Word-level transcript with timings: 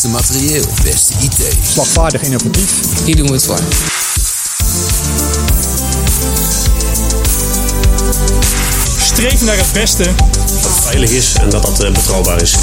Beste 0.00 0.16
materieel, 0.16 0.64
beste 0.82 1.14
IT. 1.20 1.56
Slagvaardig 1.62 2.22
innovatief. 2.22 3.04
Hier 3.04 3.16
doen 3.16 3.26
we 3.26 3.32
het 3.32 3.44
voor. 3.44 3.58
Streef 8.98 9.44
naar 9.44 9.56
het 9.56 9.72
beste. 9.72 10.04
Dat 10.04 10.62
het 10.62 10.80
veilig 10.82 11.10
is 11.10 11.34
en 11.34 11.50
dat 11.50 11.62
dat 11.62 11.80
eh, 11.80 11.92
betrouwbaar 11.92 12.42
is. 12.42 12.56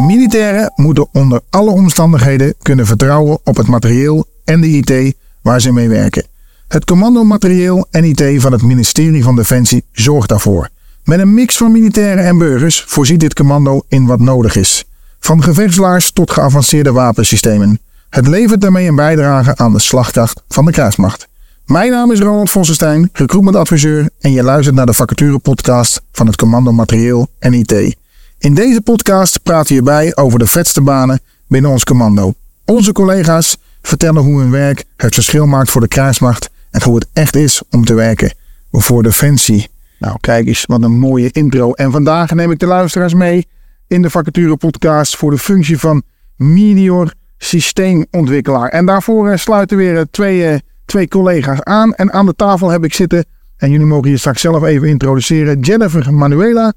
Militairen 0.00 0.72
moeten 0.74 1.08
onder 1.12 1.40
alle 1.50 1.70
omstandigheden 1.70 2.54
kunnen 2.62 2.86
vertrouwen 2.86 3.38
op 3.44 3.56
het 3.56 3.66
materieel 3.66 4.26
en 4.44 4.60
de 4.60 4.68
IT 4.68 5.14
waar 5.42 5.60
ze 5.60 5.72
mee 5.72 5.88
werken. 5.88 6.26
Het 6.68 6.84
commando 6.84 7.24
materieel 7.24 7.86
en 7.90 8.04
IT 8.04 8.40
van 8.42 8.52
het 8.52 8.62
ministerie 8.62 9.22
van 9.22 9.36
Defensie 9.36 9.84
zorgt 9.92 10.28
daarvoor. 10.28 10.68
Met 11.04 11.18
een 11.18 11.34
mix 11.34 11.56
van 11.56 11.72
militairen 11.72 12.24
en 12.24 12.38
burgers 12.38 12.84
voorziet 12.86 13.20
dit 13.20 13.34
commando 13.34 13.82
in 13.88 14.06
wat 14.06 14.20
nodig 14.20 14.56
is. 14.56 14.85
Van 15.26 15.42
gevechtslaars 15.42 16.10
tot 16.10 16.30
geavanceerde 16.30 16.92
wapensystemen. 16.92 17.80
Het 18.10 18.26
levert 18.26 18.60
daarmee 18.60 18.88
een 18.88 18.94
bijdrage 18.94 19.56
aan 19.56 19.72
de 19.72 19.78
slagkracht 19.78 20.42
van 20.48 20.64
de 20.64 20.72
kruismacht. 20.72 21.28
Mijn 21.64 21.90
naam 21.90 22.12
is 22.12 22.20
Ronald 22.20 22.50
Vossenstein, 22.50 23.10
recruitmentadviseur 23.12 24.10
en 24.20 24.32
je 24.32 24.42
luistert 24.42 24.76
naar 24.76 24.86
de 24.86 24.92
vacature 24.92 25.38
podcast 25.38 26.02
van 26.12 26.26
het 26.26 26.36
Commando 26.36 26.72
Materieel 26.72 27.28
en 27.38 27.54
IT. 27.54 27.96
In 28.38 28.54
deze 28.54 28.80
podcast 28.80 29.42
praten 29.42 29.76
we 29.76 29.82
bij 29.82 30.16
over 30.16 30.38
de 30.38 30.46
vetste 30.46 30.80
banen 30.80 31.20
binnen 31.48 31.70
ons 31.70 31.84
commando. 31.84 32.34
Onze 32.64 32.92
collega's 32.92 33.56
vertellen 33.82 34.22
hoe 34.22 34.40
hun 34.40 34.50
werk 34.50 34.84
het 34.96 35.14
verschil 35.14 35.46
maakt 35.46 35.70
voor 35.70 35.80
de 35.80 35.88
kruismacht 35.88 36.50
en 36.70 36.82
hoe 36.82 36.94
het 36.94 37.06
echt 37.12 37.36
is 37.36 37.62
om 37.70 37.84
te 37.84 37.94
werken 37.94 38.34
voor 38.70 39.02
Defensie. 39.02 39.68
Nou, 39.98 40.16
kijk 40.20 40.46
eens, 40.46 40.64
wat 40.66 40.82
een 40.82 40.98
mooie 40.98 41.30
intro. 41.32 41.72
En 41.72 41.90
vandaag 41.90 42.34
neem 42.34 42.50
ik 42.50 42.58
de 42.58 42.66
luisteraars 42.66 43.14
mee 43.14 43.46
in 43.88 44.02
de 44.02 44.10
vacature 44.10 44.56
podcast 44.56 45.16
voor 45.16 45.30
de 45.30 45.38
functie 45.38 45.78
van 45.78 46.02
Meteor 46.36 47.12
systeemontwikkelaar. 47.38 48.68
En 48.68 48.86
daarvoor 48.86 49.28
eh, 49.28 49.36
sluiten 49.36 49.76
weer 49.76 49.96
eh, 49.96 50.02
twee, 50.10 50.46
eh, 50.48 50.58
twee 50.84 51.08
collega's 51.08 51.60
aan. 51.60 51.94
En 51.94 52.12
aan 52.12 52.26
de 52.26 52.34
tafel 52.34 52.70
heb 52.70 52.84
ik 52.84 52.94
zitten, 52.94 53.24
en 53.56 53.70
jullie 53.70 53.86
mogen 53.86 54.10
je 54.10 54.16
straks 54.16 54.40
zelf 54.40 54.62
even 54.62 54.88
introduceren, 54.88 55.60
Jennifer 55.60 56.14
Manuela. 56.14 56.72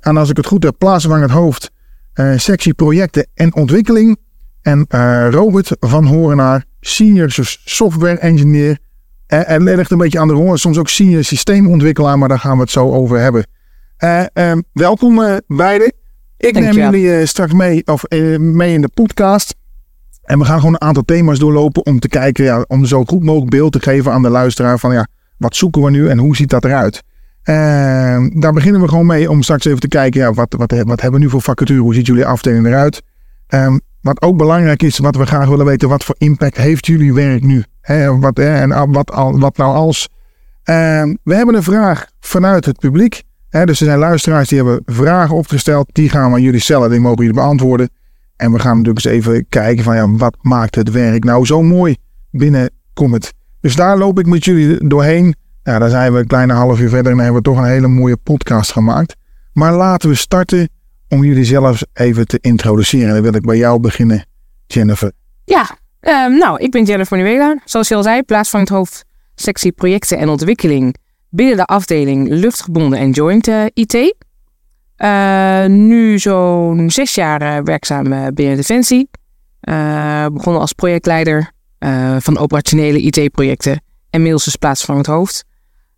En 0.00 0.16
als 0.16 0.30
ik 0.30 0.36
het 0.36 0.46
goed 0.46 0.62
heb, 0.62 0.74
plaatsen 0.78 1.10
van 1.10 1.22
het 1.22 1.30
hoofd, 1.30 1.70
sectie 2.36 2.74
projecten 2.74 3.26
en 3.34 3.54
ontwikkeling. 3.54 4.16
En 4.62 4.86
Robert 5.30 5.76
van 5.80 6.06
Horenaar, 6.06 6.64
senior 6.80 7.30
software 7.64 8.18
engineer. 8.18 8.78
En 9.26 9.62
ligt 9.62 9.90
een 9.90 9.98
beetje 9.98 10.18
aan 10.18 10.28
de 10.28 10.34
rol, 10.34 10.56
soms 10.56 10.78
ook 10.78 10.88
senior 10.88 11.24
systeemontwikkelaar, 11.24 12.18
maar 12.18 12.28
daar 12.28 12.38
gaan 12.38 12.56
we 12.56 12.62
het 12.62 12.70
zo 12.70 12.92
over 12.92 13.18
hebben. 13.18 13.46
welkom 14.72 15.40
beiden. 15.46 15.92
Ik 16.42 16.54
neem 16.54 16.72
jullie 16.72 17.26
straks 17.26 17.52
mee, 17.52 17.86
of, 17.86 18.04
mee 18.38 18.72
in 18.72 18.80
de 18.80 18.88
podcast. 18.94 19.54
En 20.22 20.38
we 20.38 20.44
gaan 20.44 20.58
gewoon 20.58 20.74
een 20.74 20.80
aantal 20.80 21.02
thema's 21.02 21.38
doorlopen 21.38 21.86
om 21.86 21.98
te 21.98 22.08
kijken, 22.08 22.44
ja, 22.44 22.64
om 22.66 22.84
zo 22.84 23.04
goed 23.04 23.24
mogelijk 23.24 23.50
beeld 23.50 23.72
te 23.72 23.80
geven 23.80 24.12
aan 24.12 24.22
de 24.22 24.28
luisteraar 24.28 24.78
van 24.78 24.92
ja, 24.92 25.06
wat 25.36 25.56
zoeken 25.56 25.82
we 25.82 25.90
nu 25.90 26.08
en 26.08 26.18
hoe 26.18 26.36
ziet 26.36 26.50
dat 26.50 26.64
eruit? 26.64 27.02
Uh, 27.44 27.54
daar 28.40 28.52
beginnen 28.52 28.80
we 28.80 28.88
gewoon 28.88 29.06
mee 29.06 29.30
om 29.30 29.42
straks 29.42 29.64
even 29.64 29.80
te 29.80 29.88
kijken, 29.88 30.20
ja, 30.20 30.32
wat, 30.32 30.54
wat, 30.58 30.70
wat 30.70 31.00
hebben 31.00 31.20
we 31.20 31.26
nu 31.26 31.30
voor 31.30 31.42
vacature? 31.42 31.80
Hoe 31.80 31.94
ziet 31.94 32.06
jullie 32.06 32.26
afdeling 32.26 32.66
eruit? 32.66 33.02
Um, 33.48 33.80
wat 34.00 34.22
ook 34.22 34.36
belangrijk 34.36 34.82
is, 34.82 34.98
wat 34.98 35.16
we 35.16 35.26
graag 35.26 35.48
willen 35.48 35.66
weten, 35.66 35.88
wat 35.88 36.04
voor 36.04 36.14
impact 36.18 36.56
heeft 36.56 36.86
jullie 36.86 37.14
werk 37.14 37.42
nu? 37.42 37.64
Wat, 38.20 38.38
en 38.38 38.92
wat, 38.92 39.12
al, 39.12 39.38
wat 39.38 39.56
nou 39.56 39.74
als? 39.74 40.08
Uh, 40.64 41.02
we 41.22 41.34
hebben 41.34 41.54
een 41.54 41.62
vraag 41.62 42.06
vanuit 42.20 42.64
het 42.64 42.78
publiek. 42.78 43.22
Dus 43.52 43.80
er 43.80 43.86
zijn 43.86 43.98
luisteraars 43.98 44.48
die 44.48 44.58
hebben 44.58 44.82
vragen 44.86 45.36
opgesteld. 45.36 45.88
Die 45.92 46.08
gaan 46.08 46.32
we 46.32 46.40
jullie 46.40 46.60
stellen, 46.60 46.90
die 46.90 47.00
mogen 47.00 47.18
jullie 47.18 47.40
beantwoorden. 47.40 47.90
En 48.36 48.52
we 48.52 48.58
gaan 48.58 48.76
natuurlijk 48.76 49.04
eens 49.04 49.14
even 49.14 49.46
kijken 49.48 49.84
van 49.84 49.94
ja, 49.96 50.10
wat 50.10 50.36
maakt 50.40 50.74
het 50.74 50.90
werk 50.90 51.24
nou 51.24 51.46
zo 51.46 51.62
mooi 51.62 51.96
binnen 52.30 52.70
Comet. 52.94 53.32
Dus 53.60 53.76
daar 53.76 53.98
loop 53.98 54.18
ik 54.18 54.26
met 54.26 54.44
jullie 54.44 54.88
doorheen. 54.88 55.34
Ja, 55.62 55.78
daar 55.78 55.90
zijn 55.90 56.12
we 56.12 56.18
een 56.18 56.26
kleine 56.26 56.52
half 56.52 56.80
uur 56.80 56.88
verder 56.88 57.12
en 57.12 57.18
hebben 57.18 57.36
we 57.36 57.42
toch 57.42 57.58
een 57.58 57.64
hele 57.64 57.88
mooie 57.88 58.16
podcast 58.16 58.72
gemaakt. 58.72 59.16
Maar 59.52 59.72
laten 59.72 60.08
we 60.08 60.14
starten 60.14 60.68
om 61.08 61.24
jullie 61.24 61.44
zelf 61.44 61.82
even 61.92 62.26
te 62.26 62.38
introduceren. 62.40 63.12
Dan 63.12 63.22
wil 63.22 63.34
ik 63.34 63.42
bij 63.46 63.56
jou 63.56 63.80
beginnen, 63.80 64.26
Jennifer. 64.66 65.12
Ja, 65.44 65.78
um, 66.00 66.38
nou, 66.38 66.58
ik 66.58 66.70
ben 66.70 66.84
Jennifer 66.84 67.18
Nuela. 67.18 67.60
Zoals 67.64 67.88
je 67.88 67.94
al 67.94 68.02
zei, 68.02 68.22
plaats 68.22 68.50
van 68.50 68.60
het 68.60 68.68
hoofd 68.68 69.04
sectie 69.34 69.72
projecten 69.72 70.18
en 70.18 70.28
ontwikkeling 70.28 70.96
binnen 71.34 71.56
de 71.56 71.64
afdeling 71.64 72.28
luchtgebonden 72.28 72.98
en 72.98 73.10
joint 73.10 73.48
uh, 73.48 73.64
IT. 73.72 74.14
Uh, 74.98 75.64
nu 75.64 76.18
zo'n 76.18 76.90
zes 76.90 77.14
jaar 77.14 77.42
uh, 77.42 77.64
werkzaam 77.64 78.34
binnen 78.34 78.56
Defensie. 78.56 79.08
begonnen 80.32 80.60
als 80.60 80.72
projectleider 80.72 81.52
van 82.18 82.38
operationele 82.38 83.00
IT-projecten 83.00 83.82
en 84.10 84.22
plaats 84.58 84.84
van 84.84 84.96
het 84.96 85.06
hoofd. 85.06 85.44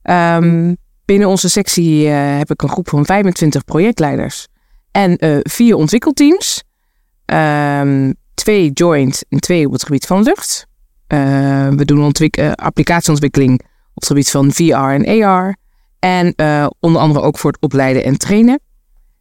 Um, 0.03 0.77
binnen 1.05 1.29
onze 1.29 1.49
sectie 1.49 2.09
heb 2.09 2.51
ik 2.51 2.63
een 2.63 2.69
groep 2.69 2.89
van 2.89 3.05
25 3.05 3.65
projectleiders 3.65 4.47
en 4.91 5.17
vier 5.43 5.77
ontwikkelteams. 5.77 6.63
Um, 7.27 8.15
twee 8.35 8.71
joint 8.71 9.25
en 9.29 9.41
twee 9.41 9.67
op 9.67 9.73
het 9.73 9.85
gebied 9.85 10.07
van 10.07 10.23
lucht. 10.23 10.67
We 11.77 11.83
doen 11.85 12.03
applicatieontwikkeling 12.55 13.61
op 13.95 14.01
het 14.01 14.07
gebied 14.07 14.31
van 14.31 14.53
VR 14.53 14.73
en 14.75 15.23
AR. 15.23 15.57
En 15.99 16.35
onder 16.81 17.01
andere 17.01 17.25
ook 17.25 17.39
voor 17.39 17.51
het 17.51 17.61
opleiden 17.61 18.05
en 18.05 18.19
trainen. 18.19 18.61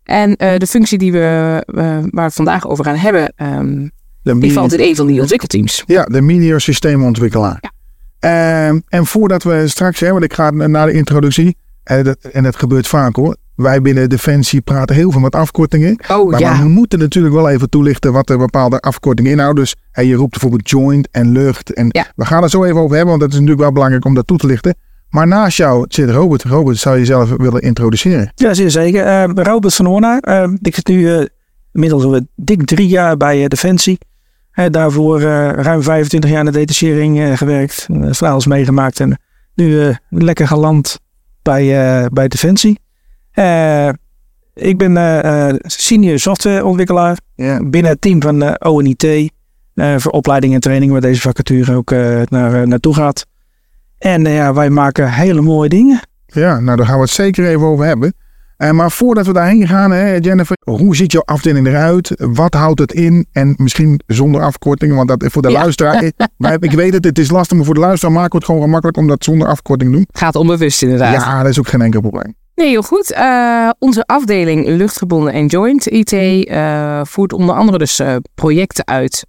En 0.03 0.31
de 0.37 0.67
functie 0.67 0.97
die 0.97 1.11
we, 1.11 1.63
waar 1.65 2.09
we 2.11 2.21
het 2.21 2.33
vandaag 2.33 2.67
over 2.67 2.85
gaan 2.85 2.95
hebben, 2.95 3.33
um, 3.37 3.91
die 4.23 4.53
valt 4.53 4.73
in 4.73 4.79
een 4.79 4.95
van 4.95 5.07
die 5.07 5.19
ontwikkelteams. 5.19 5.83
Ja, 5.85 6.03
de 6.03 6.21
Meteor 6.21 6.61
systeemontwikkelaar. 6.61 7.57
Ja. 7.61 7.71
Uh, 8.23 8.79
en 8.87 9.05
voordat 9.05 9.43
we 9.43 9.67
straks, 9.67 9.99
hè, 9.99 10.11
want 10.11 10.23
ik 10.23 10.33
ga 10.33 10.49
naar 10.49 10.85
de 10.85 10.93
introductie, 10.93 11.57
en 11.83 12.03
dat, 12.03 12.17
en 12.17 12.43
dat 12.43 12.55
gebeurt 12.55 12.87
vaak 12.87 13.15
hoor. 13.15 13.35
Wij 13.55 13.81
binnen 13.81 14.09
Defensie 14.09 14.61
praten 14.61 14.95
heel 14.95 15.11
veel 15.11 15.21
met 15.21 15.35
afkortingen. 15.35 15.99
Oh, 16.11 16.29
maar 16.29 16.39
ja. 16.39 16.61
we 16.61 16.67
moeten 16.67 16.99
natuurlijk 16.99 17.33
wel 17.33 17.49
even 17.49 17.69
toelichten 17.69 18.13
wat 18.13 18.29
er 18.29 18.37
bepaalde 18.37 18.79
afkortingen 18.79 19.31
inhouden. 19.31 19.63
Dus 19.63 19.75
hè, 19.91 20.01
je 20.01 20.15
roept 20.15 20.31
bijvoorbeeld 20.31 20.69
joint 20.69 21.07
en 21.11 21.31
lucht. 21.31 21.73
En 21.73 21.87
ja. 21.89 22.05
we 22.15 22.25
gaan 22.25 22.43
er 22.43 22.49
zo 22.49 22.63
even 22.63 22.77
over 22.77 22.95
hebben, 22.95 23.07
want 23.07 23.19
dat 23.19 23.29
is 23.29 23.35
natuurlijk 23.35 23.61
wel 23.61 23.71
belangrijk 23.71 24.05
om 24.05 24.13
dat 24.13 24.27
toe 24.27 24.37
te 24.37 24.47
lichten. 24.47 24.75
Maar 25.09 25.27
naast 25.27 25.57
jou 25.57 25.85
zit 25.87 26.09
Robert. 26.09 26.43
Robert, 26.43 26.77
zou 26.77 26.95
je 26.95 27.01
jezelf 27.01 27.29
willen 27.37 27.61
introduceren? 27.61 28.31
Ja, 28.35 28.53
zeer 28.53 28.71
zeker. 28.71 29.05
Uh, 29.05 29.43
Robert 29.43 29.73
van 29.73 29.85
Hoornaar. 29.85 30.23
Uh, 30.27 30.53
ik 30.61 30.75
zit 30.75 30.87
nu 30.87 30.99
uh, 30.99 31.25
inmiddels 31.71 32.21
dik 32.35 32.65
drie 32.65 32.87
jaar 32.87 33.17
bij 33.17 33.47
Defensie. 33.47 33.97
Daarvoor 34.69 35.21
uh, 35.21 35.49
ruim 35.51 35.83
25 35.83 36.29
jaar 36.29 36.39
in 36.39 36.45
de 36.45 36.51
detachering 36.51 37.19
uh, 37.19 37.37
gewerkt. 37.37 37.87
Uh, 38.21 38.37
meegemaakt. 38.37 38.99
En 38.99 39.19
nu 39.55 39.95
lekker 40.09 40.47
geland 40.47 40.99
bij, 41.41 42.09
bij 42.09 42.27
Defensie. 42.27 42.79
Ik 44.53 44.77
ben 44.77 45.59
senior 45.61 46.19
softwareontwikkelaar. 46.19 47.17
Yeah. 47.35 47.69
Binnen 47.69 47.91
het 47.91 48.01
team 48.01 48.21
van 48.21 48.65
ONIT. 48.65 49.31
voor 49.75 50.11
opleiding 50.11 50.53
en 50.53 50.59
training 50.59 50.91
waar 50.91 51.01
deze 51.01 51.21
vacature 51.21 51.75
ook 51.75 51.91
naar, 52.29 52.67
naartoe 52.67 52.93
gaat. 52.93 53.25
En 53.97 54.25
ja, 54.25 54.53
wij 54.53 54.69
maken 54.69 55.11
hele 55.11 55.41
mooie 55.41 55.69
dingen. 55.69 55.99
Ja, 56.25 56.59
nou 56.59 56.77
daar 56.77 56.85
gaan 56.85 56.95
we 56.95 57.01
het 57.01 57.09
zeker 57.11 57.47
even 57.47 57.65
over 57.67 57.85
hebben. 57.85 58.13
Uh, 58.57 58.71
maar 58.71 58.91
voordat 58.91 59.25
we 59.25 59.33
daarheen 59.33 59.67
gaan, 59.67 59.91
hè, 59.91 60.15
Jennifer, 60.15 60.57
hoe 60.63 60.95
ziet 60.95 61.11
jouw 61.11 61.21
afdeling 61.25 61.67
eruit? 61.67 62.11
Wat 62.17 62.53
houdt 62.53 62.79
het 62.79 62.91
in? 62.93 63.25
En 63.31 63.53
misschien 63.57 64.01
zonder 64.07 64.41
afkorting, 64.41 64.95
want 64.95 65.07
dat 65.07 65.25
voor 65.31 65.41
de 65.41 65.49
Ja. 65.49 65.59
luisteraar. 65.59 66.11
maar 66.37 66.57
ik 66.59 66.71
weet 66.71 66.93
het, 66.93 67.05
het 67.05 67.19
is 67.19 67.29
lastig, 67.31 67.57
maar 67.57 67.65
voor 67.65 67.73
de 67.73 67.79
luisteraar 67.79 68.13
maken 68.15 68.31
we 68.31 68.37
het 68.37 68.45
gewoon 68.45 68.61
gemakkelijk 68.61 68.97
om 68.97 69.07
dat 69.07 69.23
zonder 69.23 69.47
afkorting 69.47 69.89
te 69.91 69.95
doen. 69.95 70.07
Gaat 70.11 70.35
onbewust 70.35 70.81
inderdaad. 70.81 71.13
Ja, 71.13 71.41
dat 71.41 71.49
is 71.51 71.59
ook 71.59 71.67
geen 71.67 71.81
enkel 71.81 72.01
probleem. 72.01 72.35
Nee, 72.55 72.69
heel 72.69 72.81
goed. 72.81 73.11
Eh, 73.11 73.69
onze 73.79 74.03
afdeling 74.05 74.67
luchtgebonden 74.67 75.33
en 75.33 75.45
joint 75.45 75.87
IT 75.87 76.13
eh, 76.13 77.01
voert 77.03 77.33
onder 77.33 77.55
andere 77.55 77.77
dus 77.77 77.99
eh, 77.99 78.15
projecten 78.35 78.87
uit 78.87 79.25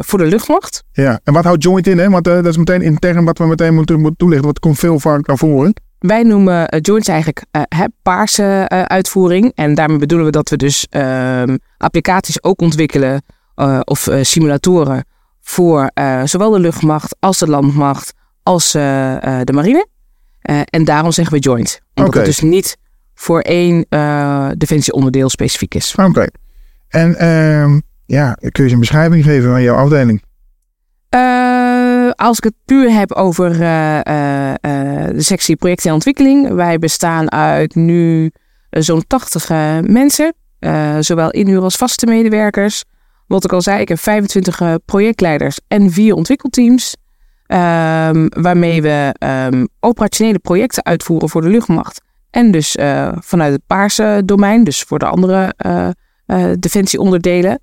voor 0.00 0.18
de 0.18 0.24
luchtmacht. 0.24 0.84
Ja, 0.92 1.20
en 1.24 1.32
wat 1.32 1.44
houdt 1.44 1.62
joint 1.62 1.86
in? 1.86 1.98
Hè? 1.98 2.10
Want 2.10 2.24
dat 2.24 2.46
is 2.46 2.56
meteen 2.56 2.82
intern 2.82 3.24
wat 3.24 3.38
we 3.38 3.46
meteen 3.46 3.74
moeten, 3.74 4.00
moeten 4.00 4.16
toelichten. 4.16 4.44
Want 4.44 4.56
het 4.56 4.64
komt 4.64 4.78
veel 4.78 5.00
vaak 5.00 5.26
naar 5.26 5.38
voren. 5.38 5.74
Wij 5.98 6.22
noemen 6.22 6.78
joints 6.80 7.08
eigenlijk 7.08 7.44
hè, 7.68 7.84
paarse 8.02 8.68
uitvoering. 8.68 9.52
En 9.54 9.74
daarmee 9.74 9.98
bedoelen 9.98 10.26
we 10.26 10.32
dat 10.32 10.48
we 10.48 10.56
dus 10.56 10.86
ehm, 10.90 11.56
applicaties 11.78 12.42
ook 12.42 12.60
ontwikkelen 12.60 13.22
of 13.84 14.08
simulatoren 14.20 15.04
voor 15.40 15.90
zowel 16.24 16.50
de 16.50 16.60
luchtmacht 16.60 17.16
als 17.20 17.38
de 17.38 17.48
landmacht 17.48 18.12
als 18.42 18.72
de 18.72 19.52
marine. 19.52 19.86
En 20.64 20.84
daarom 20.84 21.12
zeggen 21.12 21.34
we 21.34 21.40
joint. 21.40 21.80
Omdat 21.94 22.14
het 22.14 22.24
dus 22.24 22.40
niet 22.40 22.76
voor 23.14 23.40
één 23.40 23.86
defensieonderdeel 24.58 25.28
specifiek 25.28 25.74
is. 25.74 25.94
Oké. 25.94 26.26
En 26.88 27.16
ehm, 27.16 27.80
ja, 28.06 28.32
kun 28.32 28.50
je 28.52 28.62
eens 28.62 28.72
een 28.72 28.78
beschrijving 28.78 29.24
geven 29.24 29.50
van 29.50 29.62
jouw 29.62 29.76
afdeling? 29.76 30.22
Uh, 31.14 32.10
als 32.10 32.38
ik 32.38 32.44
het 32.44 32.54
puur 32.64 32.92
heb 32.92 33.12
over 33.12 33.58
de 35.12 35.22
sectie 35.22 35.56
projecten 35.56 35.88
en 35.88 35.94
ontwikkeling. 35.94 36.54
Wij 36.54 36.78
bestaan 36.78 37.32
uit 37.32 37.74
nu 37.74 38.30
zo'n 38.70 39.04
80 39.06 39.48
mensen. 39.80 40.34
zowel 41.00 41.30
inhuur 41.30 41.62
als 41.62 41.76
vaste 41.76 42.06
medewerkers. 42.06 42.84
Wat 43.26 43.44
ik 43.44 43.52
al 43.52 43.62
zei, 43.62 43.80
ik 43.80 43.88
heb 43.88 43.98
25 43.98 44.60
eh, 44.60 44.74
projectleiders 44.84 45.58
en 45.68 45.90
vier 45.90 46.14
ontwikkelteams. 46.14 46.96
Ehm, 47.46 48.26
waarmee 48.28 48.82
we 48.82 49.14
ehm, 49.18 49.64
operationele 49.80 50.38
projecten 50.38 50.84
uitvoeren 50.84 51.28
voor 51.28 51.42
de 51.42 51.48
luchtmacht. 51.48 52.02
En 52.34 52.50
dus 52.50 52.76
eh, 52.76 53.12
vanuit 53.20 53.52
het 53.52 53.62
paarse 53.66 54.22
domein, 54.24 54.64
dus 54.64 54.82
voor 54.82 54.98
de 54.98 55.06
andere 55.06 55.54
eh, 55.56 55.88
eh, 56.26 56.52
defensieonderdelen. 56.58 57.60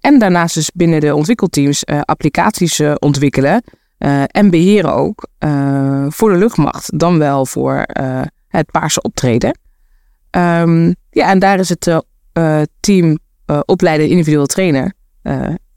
En 0.00 0.18
daarnaast 0.18 0.54
dus 0.54 0.70
binnen 0.74 1.00
de 1.00 1.14
ontwikkelteams 1.14 1.86
applicaties 1.86 2.80
ontwikkelen 2.98 3.62
en 4.26 4.50
beheren 4.50 4.94
ook 4.94 5.28
voor 6.08 6.30
de 6.30 6.36
luchtmacht, 6.36 6.98
dan 6.98 7.18
wel 7.18 7.46
voor 7.46 7.84
het 8.48 8.70
paarse 8.70 9.02
optreden. 9.02 9.58
Ehm, 10.30 10.92
ja, 11.10 11.30
en 11.30 11.38
daar 11.38 11.58
is 11.58 11.68
het 11.68 12.04
team 12.80 13.18
opleiden 13.64 14.08
individueel 14.08 14.46
trainer 14.46 14.92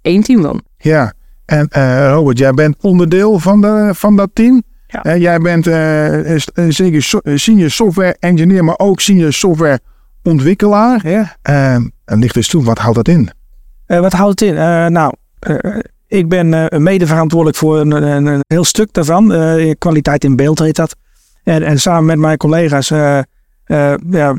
één 0.01 0.23
team 0.23 0.41
van. 0.41 0.63
Ja, 0.77 1.13
en 1.51 1.67
eh, 1.67 2.09
Robert, 2.11 2.37
jij 2.37 2.51
bent 2.53 2.75
onderdeel 2.81 3.39
van, 3.39 3.61
de, 3.61 3.89
van 3.93 4.15
dat 4.15 4.29
team. 4.33 4.63
Ja. 4.87 5.17
Jij 5.17 5.39
bent 5.39 5.67
eh, 5.67 6.35
eh, 6.35 6.41
zeker 6.67 7.03
so- 7.03 7.21
senior 7.23 7.69
software 7.69 8.15
engineer, 8.19 8.63
maar 8.63 8.77
ook 8.77 8.99
senior 8.99 9.33
software 9.33 9.79
ontwikkelaar. 10.23 11.07
Ja. 11.07 11.35
En 11.41 11.93
ligt 12.05 12.33
dus 12.33 12.47
toe, 12.47 12.63
wat 12.63 12.77
houdt 12.77 12.95
dat 12.95 13.07
in? 13.07 13.29
Wat 13.85 14.13
houdt 14.13 14.39
het 14.39 14.49
in? 14.49 14.55
Nou, 14.91 15.13
ik 16.07 16.29
ben 16.29 16.69
mede 16.83 17.07
verantwoordelijk 17.07 17.57
voor 17.57 17.79
een, 17.79 17.91
een, 17.91 18.25
een 18.25 18.43
heel 18.47 18.63
stuk 18.63 18.93
daarvan. 18.93 19.27
Kwaliteit 19.77 20.23
in 20.23 20.35
beeld 20.35 20.59
heet 20.59 20.75
dat. 20.75 20.95
En, 21.43 21.63
en 21.63 21.79
samen 21.79 22.05
met 22.05 22.17
mijn 22.17 22.37
collega's 22.37 22.87
ja, 24.09 24.35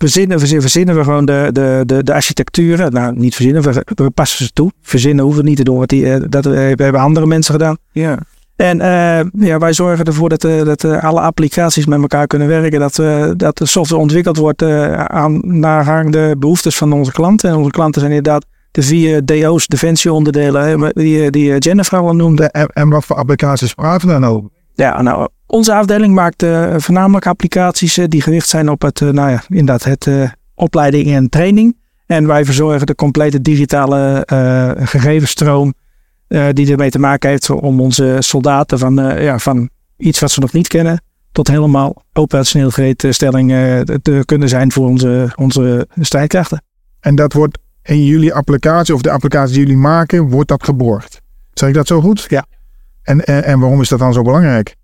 verzinnen, 0.00 0.38
verzinnen, 0.38 0.62
verzinnen 0.62 0.96
we 0.96 1.04
gewoon 1.04 1.24
de, 1.24 1.48
de, 1.52 1.82
de, 1.86 2.02
de 2.02 2.14
architecturen. 2.14 2.92
Nou, 2.92 3.14
niet 3.16 3.34
verzinnen, 3.34 3.62
we, 3.62 3.84
we 3.94 4.10
passen 4.10 4.44
ze 4.44 4.52
toe. 4.52 4.72
Verzinnen 4.82 5.24
hoeven 5.24 5.42
we 5.42 5.48
niet 5.48 5.58
te 5.58 5.64
doen, 5.64 5.76
want 5.76 5.88
die, 5.88 6.12
eh, 6.12 6.20
dat 6.28 6.46
eh, 6.46 6.52
hebben 6.54 7.00
andere 7.00 7.26
mensen 7.26 7.54
gedaan. 7.54 7.76
Ja. 7.92 8.18
En 8.60 8.80
eh, 8.80 9.46
ja, 9.46 9.58
wij 9.58 9.72
zorgen 9.72 10.04
ervoor 10.04 10.28
dat, 10.28 10.40
dat 10.40 10.84
alle 10.84 11.20
applicaties 11.20 11.86
met 11.86 12.00
elkaar 12.00 12.26
kunnen 12.26 12.48
werken. 12.48 12.80
Dat, 12.80 12.98
eh, 12.98 13.30
dat 13.36 13.58
de 13.58 13.66
software 13.66 14.02
ontwikkeld 14.02 14.36
wordt 14.36 14.62
eh, 14.62 15.04
aan, 15.04 15.40
naar 15.44 16.10
de 16.10 16.34
behoeftes 16.38 16.76
van 16.76 16.92
onze 16.92 17.12
klanten. 17.12 17.50
En 17.50 17.56
onze 17.56 17.70
klanten 17.70 18.00
zijn 18.00 18.12
inderdaad 18.12 18.46
de 18.70 18.82
vier 18.82 19.24
DO's, 19.24 19.66
defensieonderdelen, 19.66 20.62
hè, 20.62 20.88
die, 20.88 21.30
die 21.30 21.58
Jennifer 21.58 21.98
al 21.98 22.14
noemde. 22.14 22.44
En, 22.44 22.66
en 22.66 22.88
wat 22.88 23.04
voor 23.04 23.16
applicaties 23.16 23.74
praten 23.74 24.06
we 24.06 24.12
dan 24.12 24.24
over? 24.24 24.50
Ja, 24.80 25.02
nou, 25.02 25.28
onze 25.46 25.74
afdeling 25.74 26.14
maakt 26.14 26.42
eh, 26.42 26.74
voornamelijk 26.76 27.26
applicaties 27.26 27.98
eh, 27.98 28.04
die 28.08 28.22
gericht 28.22 28.48
zijn 28.48 28.70
op 28.70 28.82
het, 28.82 29.00
eh, 29.00 29.08
nou 29.08 29.30
ja, 29.30 29.42
inderdaad, 29.48 29.84
het 29.84 30.34
opleiding 30.54 31.06
en 31.06 31.28
training. 31.28 31.76
En 32.06 32.26
wij 32.26 32.44
verzorgen 32.44 32.86
de 32.86 32.94
complete 32.94 33.42
digitale 33.42 34.22
gegevensstroom 34.78 35.74
die 36.52 36.70
ermee 36.70 36.90
te 36.90 36.98
maken 36.98 37.30
heeft 37.30 37.50
om 37.50 37.80
onze 37.80 38.16
soldaten 38.18 38.78
van, 38.78 38.94
ja, 39.22 39.38
van 39.38 39.70
iets 39.96 40.18
wat 40.20 40.30
ze 40.30 40.40
nog 40.40 40.52
niet 40.52 40.68
kennen 40.68 41.02
tot 41.32 41.48
helemaal 41.48 42.02
operationeel 42.12 42.70
gereedstelling 42.70 43.50
te 44.02 44.22
kunnen 44.24 44.48
zijn 44.48 44.72
voor 44.72 44.86
onze, 44.86 45.32
onze 45.34 45.88
strijdkrachten. 46.00 46.62
En 47.00 47.14
dat 47.14 47.32
wordt 47.32 47.58
in 47.82 48.04
jullie 48.04 48.34
applicatie, 48.34 48.94
of 48.94 49.02
de 49.02 49.10
applicatie 49.10 49.54
die 49.54 49.62
jullie 49.62 49.80
maken, 49.82 50.28
wordt 50.28 50.48
dat 50.48 50.64
geborgd. 50.64 51.20
Zeg 51.52 51.68
ik 51.68 51.74
dat 51.74 51.86
zo 51.86 52.00
goed? 52.00 52.26
Ja. 52.28 52.44
En, 53.10 53.44
en, 53.44 53.60
waarom 53.60 53.80
is 53.80 53.88
dat 53.88 53.98
dan 53.98 54.12
zo 54.12 54.22
belangrijk? 54.22 54.76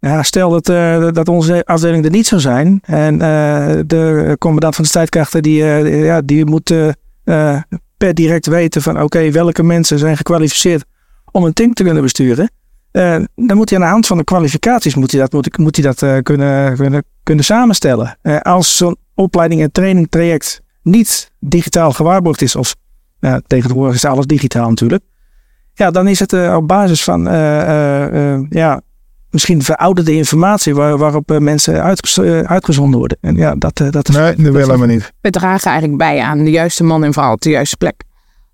Ja, 0.00 0.22
stel 0.22 0.50
dat, 0.50 0.68
eh, 0.68 1.08
dat 1.12 1.28
onze 1.28 1.64
afdeling 1.64 2.04
er 2.04 2.10
niet 2.10 2.26
zou 2.26 2.40
zijn. 2.40 2.80
En 2.84 3.12
eh, 3.14 3.78
de 3.86 4.36
commandant 4.38 4.74
van 4.74 4.84
de 4.84 4.90
strijdkrachten 4.90 5.42
die, 5.42 5.62
eh, 5.62 6.04
ja, 6.04 6.20
die 6.20 6.44
moet 6.44 6.74
per 7.96 8.14
direct 8.14 8.46
weten 8.46 8.82
van 8.82 9.02
oké, 9.02 9.30
welke 9.30 9.62
mensen 9.62 9.98
zijn 9.98 10.16
gekwalificeerd 10.16 10.84
om 11.30 11.44
een 11.44 11.52
team 11.52 11.74
te 11.74 11.82
kunnen 11.82 12.02
besturen. 12.02 12.50
Dan 13.34 13.56
moet 13.56 13.70
hij 13.70 13.78
aan 13.78 13.84
de 13.84 13.90
hand 13.90 14.06
van 14.06 14.16
de 14.16 14.24
kwalificaties 14.24 14.94
moet 14.94 15.10
hij 15.10 15.20
dat, 15.20 15.32
moet, 15.32 15.58
moet 15.58 15.76
hij 15.76 15.84
dat 15.92 16.22
kunnen, 16.22 16.76
kunnen, 16.76 17.04
kunnen 17.22 17.44
samenstellen. 17.44 18.18
Als 18.42 18.76
zo'n 18.76 18.96
opleiding 19.14 19.62
en 19.62 19.72
training 19.72 20.06
traject 20.10 20.62
niet 20.82 21.32
digitaal 21.40 21.92
gewaarborgd 21.92 22.42
is, 22.42 22.56
of 22.56 22.74
nou, 23.20 23.40
tegenwoordig 23.46 23.94
is 23.94 24.04
alles 24.04 24.26
digitaal 24.26 24.68
natuurlijk. 24.68 25.02
Ja, 25.78 25.90
dan 25.90 26.08
is 26.08 26.18
het 26.18 26.32
eh, 26.32 26.54
op 26.56 26.68
basis 26.68 27.04
van 27.04 27.28
eh, 27.28 28.34
eh, 28.34 28.40
ja, 28.50 28.82
misschien 29.30 29.62
verouderde 29.62 30.12
informatie 30.12 30.74
waar, 30.74 30.98
waarop 30.98 31.38
mensen 31.38 31.82
uitgezonden 32.46 32.98
worden. 32.98 33.18
En 33.20 33.36
ja, 33.36 33.54
dat, 33.54 33.80
eh, 33.80 33.90
dat 33.90 34.08
is. 34.08 34.14
Nee, 34.14 34.34
dat 34.36 34.52
willen 34.52 34.80
we 34.80 34.86
niet. 34.86 35.12
We 35.20 35.30
dragen 35.30 35.70
eigenlijk 35.70 35.98
bij 35.98 36.20
aan 36.20 36.44
de 36.44 36.50
juiste 36.50 36.84
man 36.84 37.04
en 37.04 37.12
vrouw 37.12 37.32
op 37.32 37.40
de 37.40 37.50
juiste 37.50 37.76
plek. 37.76 38.02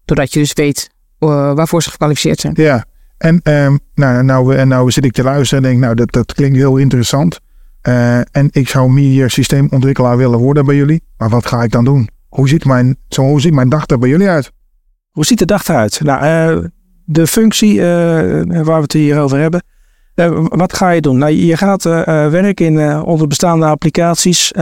Doordat 0.04 0.32
je 0.32 0.38
dus 0.38 0.52
weet 0.52 0.90
eh, 1.18 1.54
waarvoor 1.54 1.82
ze 1.82 1.90
gekwalificeerd 1.90 2.40
zijn. 2.40 2.52
Ja, 2.56 2.84
en 3.18 3.40
ehm, 3.42 3.76
nou, 3.94 4.24
nou, 4.24 4.56
en 4.56 4.68
nou 4.68 4.90
zit 4.90 5.04
ik 5.04 5.12
te 5.12 5.22
luisteren 5.22 5.64
en 5.64 5.70
denk, 5.70 5.82
nou, 5.82 5.94
dat, 5.94 6.12
dat 6.12 6.34
klinkt 6.34 6.56
heel 6.56 6.76
interessant. 6.76 7.40
Eh, 7.80 8.18
en 8.18 8.48
ik 8.50 8.68
zou 8.68 8.90
meer 8.90 9.30
systeemontwikkelaar 9.30 10.16
willen 10.16 10.38
worden 10.38 10.64
bij 10.64 10.76
jullie. 10.76 11.02
Maar 11.16 11.28
wat 11.28 11.46
ga 11.46 11.62
ik 11.62 11.70
dan 11.70 11.84
doen? 11.84 12.08
Hoe 12.28 12.48
ziet 12.48 12.64
mijn, 12.64 12.96
zo, 13.08 13.22
hoe 13.22 13.40
ziet 13.40 13.54
mijn 13.54 13.68
dag 13.68 13.86
er 13.86 13.98
bij 13.98 14.08
jullie 14.08 14.28
uit? 14.28 14.52
Hoe 15.10 15.24
ziet 15.24 15.38
de 15.38 15.44
dag 15.44 15.68
eruit? 15.68 16.00
Nou, 16.02 16.22
eh, 16.22 16.64
de 17.04 17.26
functie 17.26 17.80
eh, 17.80 17.86
waar 18.46 18.76
we 18.76 18.82
het 18.82 18.92
hier 18.92 19.20
over 19.20 19.38
hebben. 19.38 19.62
Eh, 20.14 20.44
wat 20.48 20.72
ga 20.72 20.90
je 20.90 21.00
doen? 21.00 21.18
Nou, 21.18 21.32
je 21.32 21.56
gaat 21.56 21.86
eh, 21.86 22.02
werken 22.28 22.66
in 22.66 23.02
onze 23.02 23.26
bestaande 23.26 23.66
applicaties 23.66 24.52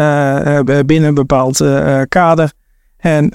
binnen 0.85 1.05
een 1.05 1.15
bepaald 1.15 1.65
kader. 2.09 2.53
En 2.97 3.29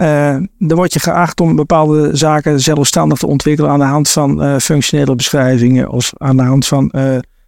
dan 0.59 0.77
word 0.77 0.94
je 0.94 1.00
geacht 1.00 1.42
om 1.42 1.56
bepaalde 1.56 2.09
zaken 2.15 2.59
zelfstandig 2.59 3.18
te 3.18 3.27
ontwikkelen 3.27 3.71
aan 3.71 3.80
de 3.80 3.86
hand 3.86 4.09
van 4.09 4.62
functionele 4.62 5.15
beschrijvingen 5.15 5.89
of 5.89 6.12
aan 6.18 6.38
de 6.38 6.44
hand 6.44 6.68
van 6.68 6.92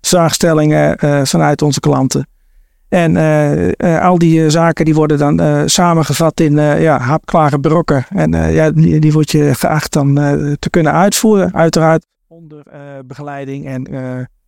vraagstellingen 0.01 0.97
vanuit 1.27 1.61
onze 1.61 1.79
klanten. 1.79 2.27
En 2.89 3.17
eh, 3.17 3.67
eh, 3.95 4.05
al 4.05 4.17
die 4.17 4.43
eh, 4.43 4.49
zaken 4.49 4.85
die 4.85 4.93
worden 4.93 5.17
dan 5.17 5.69
samengevat 5.69 6.39
in 6.39 6.55
ja, 6.55 6.99
hapklare 6.99 7.59
brokken. 7.59 8.05
En 8.09 8.31
ja, 8.53 8.71
die, 8.71 8.99
die 8.99 9.13
word 9.13 9.31
je 9.31 9.53
geacht 9.55 9.93
dan 9.93 10.13
te 10.59 10.69
kunnen 10.69 10.93
uitvoeren. 10.93 11.53
Uiteraard 11.53 12.05
onder 12.27 12.63
begeleiding 13.05 13.65
en 13.65 13.87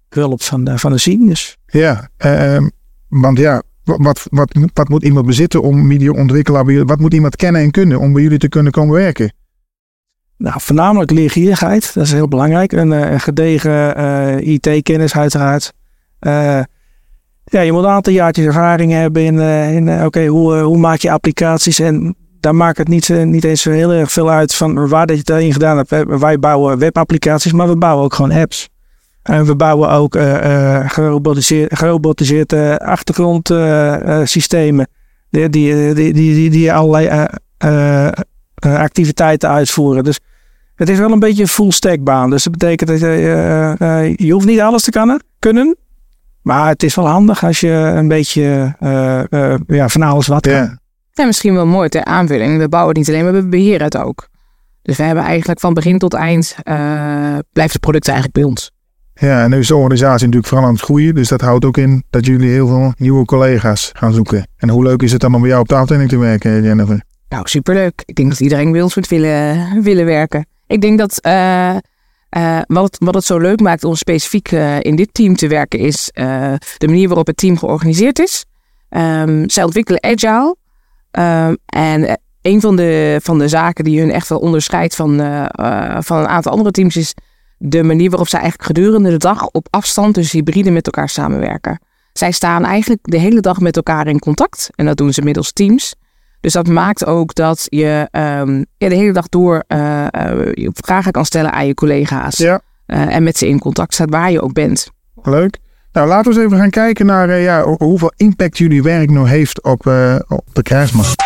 hulp 0.10 0.42
van, 0.42 0.64
de- 0.64 0.78
van 0.80 0.92
de 0.92 0.98
seniors. 0.98 1.58
Ja, 1.66 2.10
ehm, 2.18 2.68
want 3.08 3.38
ja, 3.38 3.62
wa- 3.84 3.98
wat, 3.98 4.28
wat, 4.30 4.58
wat 4.74 4.90
moet 4.90 5.04
iemand 5.04 5.26
bezitten 5.26 5.62
om 5.62 5.88
media-ontwikkelaar 5.88 6.64
bij 6.64 6.74
jullie, 6.74 6.88
wat 6.88 7.00
moet 7.00 7.14
iemand 7.14 7.36
kennen 7.36 7.62
en 7.62 7.72
kunnen 7.72 8.00
om 8.00 8.14
bij 8.14 8.22
jullie 8.24 8.38
te 8.38 8.50
kunnen 8.50 8.72
komen 8.72 8.96
werken? 8.96 9.34
Nou, 10.38 10.56
voornamelijk 10.62 11.12
leergierigheid, 11.12 11.94
dat 11.94 12.04
is 12.06 12.12
heel 12.12 12.28
belangrijk. 12.28 12.72
Een, 12.72 12.92
een 12.92 13.20
gedegen 13.20 14.44
IT-kennis 14.48 15.16
uiteraard. 15.16 15.74
Eh, 16.20 16.60
ja, 17.44 17.62
je 17.62 17.72
moet 17.72 17.84
een 17.84 17.90
aantal 17.90 18.14
jaartjes 18.14 18.46
ervaring 18.46 18.92
hebben 18.92 19.24
in, 19.24 19.40
eh, 19.40 19.76
in 19.76 19.88
eh, 19.88 20.06
oké, 20.06 20.26
hoe, 20.26 20.56
eh, 20.56 20.64
hoe 20.64 20.78
maak 20.78 21.00
je 21.00 21.12
applicaties 21.12 21.80
en 21.80 22.16
daar 22.40 22.56
maakt 22.56 22.78
het 22.78 22.88
niet, 22.88 23.10
niet 23.10 23.44
eens 23.44 23.64
heel 23.64 23.92
erg 23.92 24.12
veel 24.12 24.30
uit 24.30 24.54
van 24.54 24.88
waar 24.88 25.06
dat 25.06 25.16
je 25.16 25.22
het 25.22 25.30
erin 25.30 25.54
gedaan 25.54 25.78
hebt. 25.78 26.20
Wij- 26.20 26.40
bouwen 26.40 26.78
webapplicaties, 26.78 27.52
maar 27.52 27.68
we 27.68 27.78
bouwen 27.78 28.04
ook 28.04 28.14
gewoon 28.14 28.32
apps. 28.32 28.70
En 29.22 29.46
we 29.46 29.56
bouwen 29.56 29.90
ook 29.90 30.18
gerobotiseerd, 30.86 31.78
gerobotiseerde 31.78 32.80
achtergrondsystemen 32.80 34.88
die, 35.30 35.50
die, 35.50 35.94
die, 35.94 36.14
die, 36.14 36.50
die 36.50 36.74
allerlei 36.74 37.28
activiteiten 38.60 39.50
uitvoeren. 39.50 40.04
Dus 40.04 40.20
het 40.76 40.90
is 40.90 40.98
wel 40.98 41.12
een 41.12 41.20
beetje 41.20 41.42
een 41.42 41.48
full 41.48 41.72
stack 41.72 42.04
baan. 42.04 42.30
Dus 42.30 42.44
dat 42.44 42.58
betekent 42.58 42.90
dat 42.90 43.00
je, 43.00 44.16
je 44.16 44.34
hoeft 44.34 44.46
niet 44.46 44.62
alles 44.62 44.84
te 44.84 45.20
kunnen. 45.40 45.76
Maar 46.42 46.68
het 46.68 46.84
is 46.84 46.96
wel 46.96 47.08
handig 47.08 47.44
als 47.44 47.60
je 47.60 47.70
een 47.70 48.08
beetje 48.08 48.76
eh, 48.80 49.54
eh, 49.54 49.60
ja, 49.68 49.90
van 49.90 50.02
alles 50.02 50.28
wat 50.28 50.42
kan. 50.42 50.54
Ja, 50.54 50.78
En 51.14 51.26
misschien 51.26 51.54
wel 51.54 51.66
mooi 51.66 51.90
ter 51.90 52.04
aanvulling. 52.04 52.58
We 52.58 52.70
bouwen 52.70 52.90
het 52.90 52.98
niet 52.98 53.10
alleen, 53.16 53.24
maar 53.24 53.42
we 53.42 53.48
beheren 53.48 53.84
het 53.84 53.98
ook. 53.98 54.28
Dus 54.82 54.98
we 54.98 55.04
hebben 55.04 55.24
eigenlijk 55.24 55.60
van 55.60 55.74
begin 55.74 55.98
tot 55.98 56.14
eind 56.14 56.56
eh, 56.64 57.38
blijft 57.54 57.74
het 57.74 57.82
product 57.82 58.08
eigenlijk 58.08 58.38
bij 58.38 58.48
ons. 58.48 58.72
ja, 59.14 59.44
en 59.44 59.50
nu 59.50 59.60
is 59.60 59.68
de 59.68 59.76
organisatie 59.76 60.26
natuurlijk 60.26 60.48
vooral 60.48 60.68
aan 60.68 60.74
het 60.74 60.84
groeien. 60.84 61.16
Dus 61.16 61.28
dat 61.28 61.42
houdt 61.42 61.66
ook 61.66 61.78
in 61.78 62.04
dat 62.10 62.26
jullie 62.26 62.50
heel 62.50 62.68
veel 62.68 62.94
nieuwe 62.98 63.26
collega's 63.26 63.90
gaan 63.94 64.14
zoeken. 64.14 64.48
En 64.58 64.70
hoe 64.70 64.84
leuk 64.84 65.02
is 65.02 65.12
het 65.12 65.22
dan 65.22 65.34
om 65.36 65.40
bij 65.42 65.50
jou 65.50 65.62
op 65.62 65.68
de 65.68 65.76
afdeling 65.76 66.10
te 66.10 66.18
werken, 66.18 66.64
Jennifer? 66.64 67.04
Nou, 67.30 67.48
superleuk. 67.48 68.04
Ik 68.06 68.16
denk 68.16 68.30
dat 68.30 68.40
iedereen 68.40 68.72
bij 68.72 68.82
ons 68.82 68.96
moet 68.96 69.08
willen, 69.08 69.82
willen 69.82 70.06
werken. 70.06 70.46
Ik 70.68 70.82
denk 70.82 70.98
dat 71.00 71.20
eh, 71.20 71.76
eh, 72.32 72.60
wat, 72.68 72.98
wat 73.00 73.14
het 73.14 73.24
zo 73.24 73.38
leuk 73.38 73.60
maakt 73.60 73.84
om 73.84 73.96
specifiek 73.96 74.52
eh, 74.52 74.80
in 74.80 74.96
dit 74.96 75.14
team 75.14 75.36
te 75.36 75.48
werken, 75.48 75.80
is 75.80 76.10
eh, 76.14 76.54
de 76.78 76.88
manier 76.88 77.08
waarop 77.08 77.28
het 77.28 77.38
team 77.38 77.58
georganiseerd 77.58 78.20
is. 78.20 78.46
Ehm, 78.90 79.50
zij 79.50 79.64
ontwikkelen 79.64 80.04
agile. 80.04 80.56
Ehm, 81.12 81.56
en 81.66 82.20
een 82.42 82.62
van 82.62 82.76
de, 82.76 83.20
van 83.24 83.40
de 83.40 83.48
zaken 83.48 83.84
die 83.84 84.00
hun 84.00 84.12
echt 84.12 84.30
wel 84.30 84.40
onderscheidt 84.40 84.96
van, 84.96 85.18
van 86.00 86.18
een 86.18 86.28
aantal 86.28 86.52
andere 86.52 86.72
teams 86.72 86.96
is 86.96 87.14
de 87.58 87.84
manier 87.84 88.10
waarop 88.10 88.28
zij 88.28 88.40
eigenlijk 88.40 88.78
gedurende 88.78 89.10
de 89.10 89.18
dag 89.18 89.48
op 89.48 89.68
afstand, 89.70 90.16
dus 90.16 90.32
hybride, 90.32 90.72
met 90.72 90.86
elkaar 90.86 91.10
samenwerken. 91.10 91.80
Zij 92.14 92.32
staan 92.32 92.66
eigenlijk 92.66 93.00
de 93.02 93.18
hele 93.18 93.40
dag 93.40 93.60
met 93.60 93.76
elkaar 93.76 94.08
in 94.08 94.20
contact. 94.20 94.70
En 94.76 94.86
dat 94.86 94.98
doen 94.98 95.14
ze 95.14 95.22
middels 95.22 95.54
teams. 95.54 95.96
Dus 96.42 96.54
dat 96.54 96.68
maakt 96.68 97.06
ook 97.06 97.36
dat 97.36 97.66
je 97.70 98.08
ehm, 98.12 98.64
ja, 98.78 98.90
de 98.90 98.96
hele 98.96 99.14
dag 99.14 99.30
door 99.30 99.64
je 99.68 100.70
vragen 100.74 101.12
kan 101.12 101.26
stellen 101.26 101.52
aan 101.54 101.68
je 101.68 101.74
collega's. 101.74 102.38
Ja. 102.38 102.62
Eh, 102.86 103.16
en 103.16 103.24
met 103.24 103.38
ze 103.38 103.48
in 103.48 103.60
contact 103.60 103.94
staat 103.94 104.10
waar 104.10 104.32
je 104.32 104.42
ook 104.42 104.54
bent. 104.54 104.92
Leuk. 105.24 105.58
Nou, 105.92 106.08
laten 106.08 106.32
we 106.32 106.38
eens 106.38 106.46
even 106.48 106.58
gaan 106.60 106.70
kijken 106.70 107.06
naar 107.06 107.40
ja, 107.40 107.62
ho- 107.64 107.76
hoeveel 107.78 108.14
impact 108.16 108.58
jullie 108.58 108.84
werk 108.84 109.10
nou 109.12 109.28
heeft 109.28 109.64
op, 109.64 109.86
op 110.28 110.46
de 110.54 110.62
krijgsmacht. 110.64 111.24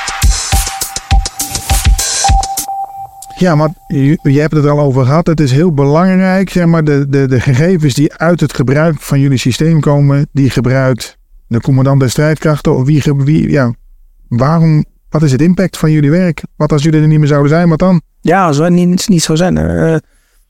Ja, 3.38 3.55
maar 3.55 3.69
je, 3.88 4.19
je 4.22 4.39
hebt 4.39 4.53
het 4.53 4.65
er 4.65 4.72
al 4.72 4.79
over 4.79 5.05
gehad. 5.05 5.27
Het 5.27 5.39
is 5.39 5.51
heel 5.51 5.74
belangrijk, 5.74 6.50
zeg 6.50 6.65
maar, 6.65 6.84
de, 6.84 7.05
de, 7.10 7.27
de 7.27 7.39
gegevens 7.39 7.93
die 7.93 8.13
uit 8.13 8.39
het 8.39 8.53
gebruik 8.53 8.95
van 9.00 9.19
jullie 9.19 9.38
systeem 9.38 9.79
komen, 9.79 10.27
die 10.31 10.50
gebruikt 10.50 11.17
de 11.48 11.62
commandant 11.62 12.00
der 12.00 12.10
strijdkrachten. 12.10 12.75
Of 12.75 12.86
wie, 12.86 13.03
wie, 13.17 13.50
ja, 13.50 13.74
waarom, 14.27 14.86
wat 15.15 15.24
is 15.24 15.31
het 15.31 15.41
impact 15.41 15.77
van 15.77 15.91
jullie 15.91 16.12
werk? 16.12 16.43
Wat 16.55 16.72
als 16.72 16.84
jullie 16.84 17.01
er 17.01 17.07
niet 17.07 17.19
meer 17.19 17.27
zouden 17.27 17.50
zijn, 17.50 17.69
wat 17.69 17.79
dan? 17.79 18.01
Ja, 18.22 18.45
als 18.45 18.57
wij 18.57 18.69
niet, 18.69 19.10
niet 19.10 19.24
zo 19.24 19.36
zijn. 19.36 19.57
eh, 19.57 19.95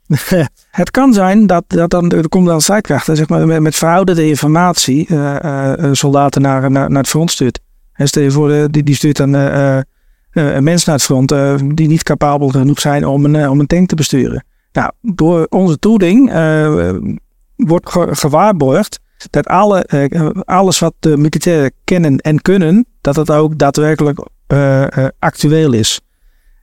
het 0.71 0.91
kan 0.91 1.13
zijn 1.13 1.47
dat, 1.47 1.63
dat 1.67 1.89
dan 1.89 2.09
de 2.09 2.29
commandant 2.29 2.63
strijdkrachten 2.63 3.15
zeg 3.15 3.29
maar, 3.29 3.47
met, 3.47 3.61
met 3.61 3.75
verouderde 3.75 4.27
informatie 4.27 5.07
eh, 5.07 5.35
eh, 5.35 5.83
eh, 5.83 5.89
soldaten 5.93 6.41
naar, 6.41 6.71
naar, 6.71 6.89
het 6.89 7.07
front 7.07 7.31
stuurt. 7.31 7.59
En 7.93 8.07
stel 8.07 8.23
je 8.23 8.31
voor, 8.31 8.51
eh, 8.51 8.63
die, 8.71 8.83
die 8.83 8.95
stuurt 8.95 9.17
dan 9.17 9.35
eh, 9.35 9.77
eh, 9.77 9.83
een 10.31 10.63
mens 10.63 10.85
naar 10.85 10.95
het 10.95 11.03
front 11.03 11.31
eh, 11.31 11.55
die 11.73 11.87
niet 11.87 12.03
capabel 12.03 12.47
genoeg 12.47 12.79
zijn 12.79 13.05
om 13.05 13.25
een, 13.25 13.35
eh, 13.35 13.51
om 13.51 13.59
een 13.59 13.67
tank 13.67 13.87
te 13.87 13.95
besturen. 13.95 14.45
Nou, 14.71 14.91
door 15.01 15.45
onze 15.49 15.79
tooling 15.79 16.31
eh, 16.31 16.93
wordt 17.55 17.89
ge- 17.89 18.15
gewaarborgd 18.15 18.99
dat 19.29 19.47
alle, 19.47 19.83
eh, 19.83 20.29
alles 20.43 20.79
wat 20.79 20.93
de 20.99 21.17
militairen 21.17 21.71
kennen 21.83 22.17
en 22.17 22.41
kunnen, 22.41 22.85
dat 23.01 23.15
het 23.15 23.31
ook 23.31 23.57
daadwerkelijk 23.57 24.19
eh, 24.19 24.25
eh, 24.25 24.34
actueel 25.19 25.73
is. 25.73 25.99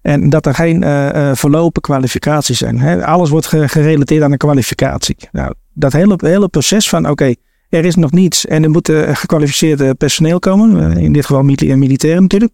En 0.02 0.30
dat 0.30 0.46
er 0.46 0.54
geen 0.54 0.82
eh, 0.82 1.30
eh, 1.30 1.36
verlopen 1.36 1.82
kwalificaties 1.82 2.58
zijn. 2.58 3.02
Alles 3.04 3.30
wordt 3.30 3.46
ge- 3.46 3.68
gerelateerd 3.68 4.22
aan 4.22 4.32
een 4.32 4.38
kwalificatie. 4.38 5.16
Nou, 5.32 5.54
dat 5.74 5.92
hele, 5.92 6.18
hele 6.20 6.48
proces 6.48 6.88
van 6.88 7.08
oké, 7.08 7.34
er 7.68 7.84
is 7.84 7.94
nog 7.94 8.10
niets 8.10 8.46
en 8.46 8.62
er 8.62 8.70
moet 8.70 8.88
eh, 8.88 9.14
gekwalificeerd 9.16 9.98
personeel 9.98 10.38
komen. 10.38 10.96
eh, 10.96 11.02
in 11.02 11.12
dit 11.12 11.26
geval 11.26 11.42
mili- 11.42 11.76
militairen 11.76 12.22
natuurlijk. 12.22 12.52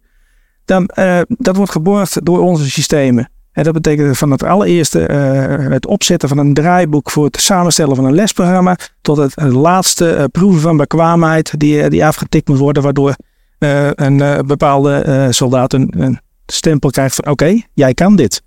Dan, 0.65 0.85
eh, 0.87 1.19
dat 1.27 1.55
wordt 1.55 1.71
geborgd 1.71 2.25
door 2.25 2.39
onze 2.39 2.69
systemen. 2.69 3.29
En 3.51 3.63
dat 3.63 3.73
betekent 3.73 4.17
van 4.17 4.31
het 4.31 4.43
allereerste 4.43 5.05
eh, 5.05 5.69
het 5.71 5.85
opzetten 5.85 6.29
van 6.29 6.37
een 6.37 6.53
draaiboek 6.53 7.11
voor 7.11 7.25
het 7.25 7.41
samenstellen 7.41 7.95
van 7.95 8.05
een 8.05 8.13
lesprogramma. 8.15 8.77
Tot 9.01 9.17
het 9.17 9.35
eh, 9.35 9.47
laatste 9.61 10.13
eh, 10.13 10.23
proeven 10.31 10.61
van 10.61 10.77
bekwaamheid 10.77 11.59
die, 11.59 11.81
eh, 11.81 11.89
die 11.89 12.05
afgetikt 12.05 12.47
moet 12.47 12.57
worden. 12.57 12.83
Waardoor 12.83 13.15
eh, 13.59 13.89
een 13.95 14.21
eh, 14.21 14.39
bepaalde 14.45 14.93
eh, 14.93 15.27
soldaat 15.29 15.73
een, 15.73 15.93
een 15.97 16.19
stempel 16.45 16.89
krijgt 16.89 17.15
van 17.15 17.31
oké, 17.31 17.61
jij 17.73 17.93
kan 17.93 18.15
dit. 18.15 18.41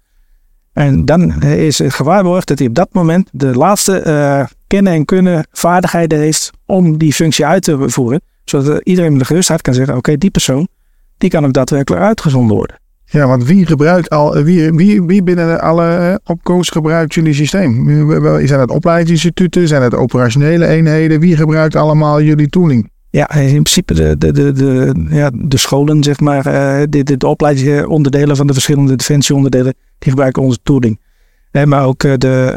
En 0.72 1.04
dan 1.04 1.42
is 1.42 1.78
het 1.78 1.92
gewaarborgd 1.92 2.48
dat 2.48 2.58
hij 2.58 2.68
op 2.68 2.74
dat 2.74 2.88
moment 2.92 3.28
de 3.32 3.54
laatste 3.54 4.48
kennen 4.66 4.92
en 4.92 5.04
kunnen 5.04 5.46
vaardigheden 5.50 6.18
heeft 6.18 6.50
om 6.66 6.98
die 6.98 7.12
functie 7.12 7.46
uit 7.46 7.62
te 7.62 7.88
voeren. 7.88 8.20
Zodat 8.44 8.80
iedereen 8.82 9.10
met 9.10 9.20
de 9.20 9.26
gerustheid 9.26 9.62
kan 9.62 9.74
zeggen, 9.74 9.96
oké, 9.96 10.16
die 10.16 10.30
persoon, 10.30 10.68
die 11.18 11.30
kan 11.30 11.46
ook 11.46 11.52
daadwerkelijk 11.52 12.02
uitgezonden 12.02 12.56
worden. 12.56 12.76
Ja, 13.04 13.26
want 13.26 13.44
wie 13.44 13.66
gebruikt 13.66 14.10
al, 14.10 14.42
wie, 14.42 14.70
wie, 14.70 15.02
wie 15.02 15.22
binnen 15.22 15.60
alle 15.60 16.20
opkoos 16.24 16.68
gebruikt 16.68 17.14
jullie 17.14 17.34
systeem? 17.34 17.84
Zijn 18.46 18.60
het 18.60 18.70
opleidingsinstituten? 18.70 19.68
Zijn 19.68 19.82
het 19.82 19.94
operationele 19.94 20.66
eenheden? 20.66 21.20
Wie 21.20 21.36
gebruikt 21.36 21.76
allemaal 21.76 22.22
jullie 22.22 22.48
tooling? 22.48 22.91
Ja, 23.12 23.30
in 23.34 23.48
principe 23.48 23.94
de, 23.94 24.18
de, 24.18 24.32
de, 24.32 24.52
de, 24.52 24.92
ja, 25.08 25.30
de 25.34 25.56
scholen, 25.56 26.02
zeg 26.02 26.20
maar, 26.20 26.46
eh, 26.46 26.82
de, 26.88 27.02
de, 27.02 27.16
de 27.16 27.26
opleidingsonderdelen 27.26 28.36
van 28.36 28.46
de 28.46 28.52
verschillende 28.52 28.96
defensieonderdelen, 28.96 29.74
die 29.98 30.10
gebruiken 30.10 30.42
onze 30.42 30.58
tooling. 30.62 31.00
Maar 31.64 31.84
ook 31.86 32.04
eh, 32.04 32.12
de 32.16 32.52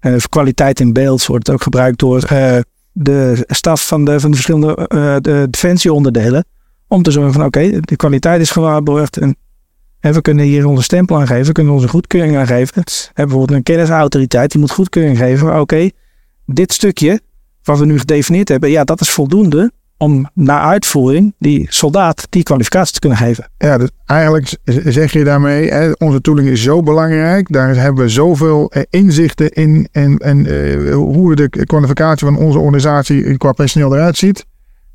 eh, 0.00 0.14
kwaliteit 0.28 0.80
in 0.80 0.92
beeld 0.92 1.26
wordt 1.26 1.50
ook 1.50 1.62
gebruikt 1.62 1.98
door 1.98 2.28
de 2.92 3.44
staf 3.46 3.86
van 3.86 4.04
de, 4.04 4.20
van 4.20 4.30
de 4.30 4.36
verschillende 4.36 4.88
de 5.22 5.46
defensieonderdelen. 5.50 6.44
Om 6.88 7.02
te 7.02 7.10
zorgen 7.10 7.32
van 7.32 7.44
oké, 7.44 7.80
de 7.80 7.96
kwaliteit 7.96 8.40
is 8.40 8.50
gewaarborgd 8.50 9.16
en 9.16 9.36
we 10.00 10.20
kunnen 10.20 10.44
hier 10.44 10.66
onze 10.66 10.82
stempel 10.82 11.16
aangeven, 11.16 11.46
we 11.46 11.52
kunnen 11.52 11.72
onze 11.72 11.88
goedkeuring 11.88 12.36
aangeven. 12.36 12.74
We 12.74 12.90
hebben 13.04 13.14
bijvoorbeeld 13.14 13.58
een 13.58 13.62
kennisautoriteit, 13.62 14.50
die 14.50 14.60
moet 14.60 14.70
goedkeuring 14.70 15.18
geven. 15.18 15.60
Oké, 15.60 15.90
dit 16.46 16.72
stukje 16.72 17.20
wat 17.62 17.78
we 17.78 17.84
nu 17.84 17.98
gedefinieerd 17.98 18.48
hebben, 18.48 18.70
ja, 18.70 18.84
dat 18.84 19.00
is 19.00 19.10
voldoende 19.10 19.72
om 20.02 20.28
na 20.34 20.60
uitvoering 20.60 21.34
die 21.38 21.66
soldaat 21.68 22.26
die 22.30 22.42
kwalificatie 22.42 22.92
te 22.92 22.98
kunnen 22.98 23.18
geven. 23.18 23.50
Ja, 23.58 23.78
dus 23.78 23.90
eigenlijk 24.06 24.56
zeg 24.84 25.12
je 25.12 25.24
daarmee, 25.24 25.70
hè, 25.70 25.92
onze 25.98 26.20
tooling 26.20 26.48
is 26.48 26.62
zo 26.62 26.82
belangrijk. 26.82 27.52
Daar 27.52 27.76
hebben 27.76 28.04
we 28.04 28.10
zoveel 28.10 28.70
eh, 28.70 28.82
inzichten 28.90 29.50
in 29.50 29.88
en, 29.92 30.16
en 30.16 30.46
eh, 30.46 30.94
hoe 30.94 31.34
de 31.34 31.48
kwalificatie 31.48 32.26
van 32.26 32.36
onze 32.36 32.58
organisatie 32.58 33.36
qua 33.36 33.52
personeel 33.52 33.94
eruit 33.94 34.16
ziet. 34.16 34.46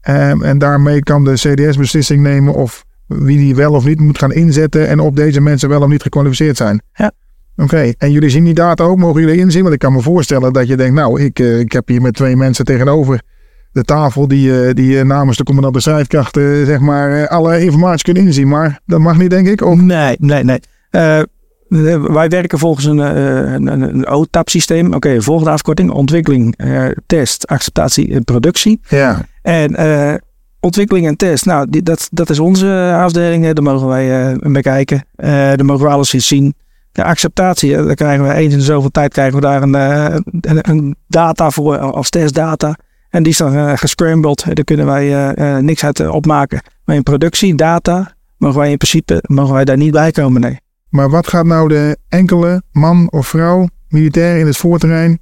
Ehm, 0.02 0.44
en 0.44 0.58
daarmee 0.58 1.04
kan 1.04 1.24
de 1.24 1.34
CDS 1.34 1.78
beslissing 1.78 2.22
nemen 2.22 2.54
of 2.54 2.86
wie 3.08 3.38
die 3.38 3.56
wel 3.56 3.74
of 3.74 3.86
niet 3.86 4.00
moet 4.00 4.18
gaan 4.18 4.34
inzetten 4.34 4.88
en 4.88 5.00
of 5.00 5.14
deze 5.14 5.42
mensen 5.42 5.70
wel 5.70 5.82
of 5.82 5.88
niet 5.88 6.02
gekwalificeerd 6.02 6.58
zijn. 6.58 6.82
Ja. 6.94 7.12
Oké, 7.58 7.94
en 7.98 8.12
jullie 8.12 8.30
zien 8.30 8.44
die 8.44 8.54
data 8.54 8.84
ook, 8.84 8.98
mogen 8.98 9.22
jullie 9.22 9.38
inzien? 9.38 9.62
Want 9.62 9.74
ik 9.74 9.80
kan 9.80 9.94
me 9.94 10.02
voorstellen 10.02 10.54
dat 10.54 10.68
je 10.68 10.76
denkt, 10.76 10.94
nou, 10.94 11.22
ik, 11.22 11.40
eh, 11.40 11.60
ik 11.60 11.72
heb 11.72 11.88
hier 11.88 12.02
met 12.02 12.14
twee 12.14 12.36
mensen 12.36 12.66
tegenover 12.66 13.22
de 13.72 13.84
tafel 13.84 14.28
die, 14.28 14.66
eh, 14.66 14.74
die 14.74 15.00
eh, 15.00 15.06
namens 15.06 15.38
de 15.38 15.44
commandant 15.44 15.76
de 15.76 15.82
strijdkrachten, 15.82 16.66
zeg 16.66 16.80
maar, 16.80 17.28
alle 17.28 17.64
informatie 17.64 18.04
kunnen 18.04 18.24
inzien. 18.24 18.48
Maar 18.48 18.80
dat 18.86 19.00
mag 19.00 19.18
niet, 19.18 19.30
denk 19.30 19.48
ik. 19.48 19.62
Of, 19.62 19.80
Nee, 19.80 20.16
nee, 20.20 20.44
nee. 20.44 20.60
Wij 22.08 22.28
werken 22.28 22.60
volgens 22.60 22.86
een, 22.86 22.98
een, 22.98 23.68
een, 23.68 24.08
OTAP-systeem. 24.08 24.94
Oké, 24.94 25.22
volgende 25.22 25.52
afkorting: 25.52 25.92
ontwikkeling, 25.92 26.56
test, 27.06 27.48
acceptatie 27.48 28.14
en 28.14 28.24
productie. 28.24 28.80
ja, 28.88 29.26
En 29.42 29.76
ontwikkeling 30.60 31.08
en 31.08 31.16
test, 31.16 31.46
nou, 31.46 31.68
die, 31.70 31.84
dat, 31.84 32.08
dat 32.12 32.30
is 32.30 32.40
onze 32.40 32.94
afdeling. 32.98 33.54
Daar 33.54 33.64
mogen 33.64 33.88
wij 33.88 34.36
bekijken. 34.40 35.04
Daar 35.16 35.66
mogen 35.66 35.86
we 35.86 35.92
alles 35.92 36.14
in 36.14 36.22
zien. 36.22 36.54
De 36.98 37.04
acceptatie, 37.04 37.76
daar 37.76 37.96
krijgen 37.96 38.28
we 38.28 38.34
eens 38.34 38.54
in 38.54 38.62
zoveel 38.62 38.90
tijd 38.90 39.14
krijgen 39.14 39.36
we 39.36 39.42
daar 39.42 39.62
een, 39.62 39.76
eh, 39.76 40.16
een, 40.42 40.70
een 40.70 40.96
data 41.08 41.50
voor 41.50 41.78
als 41.78 42.10
testdata. 42.10 42.78
En 43.10 43.24
die 43.24 43.32
is 43.32 43.38
dan 43.38 43.56
eh, 43.56 43.78
gescrambled. 43.78 44.46
Daar 44.46 44.64
kunnen 44.64 44.86
wij 44.86 45.34
eh, 45.34 45.58
niks 45.58 45.84
uit 45.84 46.10
opmaken. 46.10 46.62
Maar 46.86 46.96
in 46.96 47.04
productie, 47.04 47.56
data, 47.56 48.16
mogen 48.38 48.60
wij 48.60 48.72
in 48.72 48.78
principe 48.78 49.24
mogen 49.28 49.54
wij 49.54 49.66
daar 49.66 49.78
niet 49.78 49.92
bij 49.92 50.12
komen. 50.12 50.42
Nee. 50.42 50.60
maar 50.90 51.10
wat 51.10 51.28
gaat 51.28 51.46
nou 51.46 51.68
de 51.68 51.98
enkele 52.10 52.62
man 52.72 53.12
of 53.12 53.28
vrouw, 53.28 53.68
militair 53.88 54.40
in 54.40 54.46
het 54.46 54.58
voorterrein, 54.58 55.20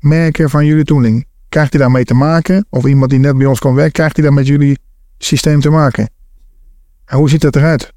merken 0.00 0.50
van 0.50 0.66
jullie 0.66 0.84
tooling? 0.84 1.26
Krijgt 1.48 1.72
hij 1.72 1.80
daarmee 1.80 2.04
te 2.04 2.14
maken? 2.14 2.66
Of 2.70 2.84
iemand 2.84 3.10
die 3.10 3.18
net 3.18 3.38
bij 3.38 3.46
ons 3.46 3.58
komt 3.58 3.74
werken, 3.74 3.92
krijgt 3.92 4.16
hij 4.16 4.24
daar 4.24 4.34
met 4.34 4.46
jullie 4.46 4.78
systeem 5.18 5.60
te 5.60 5.70
maken? 5.70 6.08
En 7.04 7.16
hoe 7.16 7.28
ziet 7.28 7.40
dat 7.40 7.56
eruit? 7.56 7.94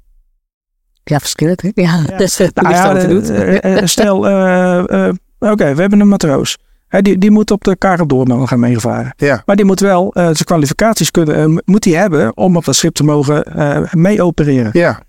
Ja, 1.10 1.18
verschillend. 1.18 1.62
hè? 1.62 1.70
Ja, 1.74 2.02
dat 2.02 2.20
is 2.20 2.38
het 2.38 2.54
Nou 2.54 2.74
ja, 2.74 2.96
eh, 2.96 3.08
doet. 3.08 3.30
eh, 3.30 3.76
eh, 3.78 3.86
stel, 3.96 4.26
eh, 4.28 5.06
eh, 5.08 5.14
oké, 5.38 5.74
we 5.74 5.80
hebben 5.80 6.00
een 6.00 6.08
matroos. 6.08 6.58
Hè, 6.88 7.02
die, 7.02 7.18
die 7.18 7.30
moet 7.30 7.50
op 7.50 7.64
de 7.64 7.76
Karel 7.76 8.06
Doorman 8.06 8.48
gaan 8.48 8.60
meegevaren. 8.60 9.12
Ja. 9.16 9.42
Maar 9.46 9.56
die 9.56 9.64
moet 9.64 9.80
wel 9.80 10.12
eh, 10.14 10.22
zijn 10.24 10.44
kwalificaties 10.44 11.10
kunnen, 11.10 11.36
eh, 11.36 11.56
moet 11.64 11.84
hij 11.84 11.94
hebben 11.94 12.36
om 12.36 12.56
op 12.56 12.64
dat 12.64 12.74
schip 12.76 12.94
te 12.94 13.04
mogen 13.04 13.42
eh, 13.44 13.92
mee 13.92 14.22
opereren. 14.22 14.70
Ja, 14.72 15.00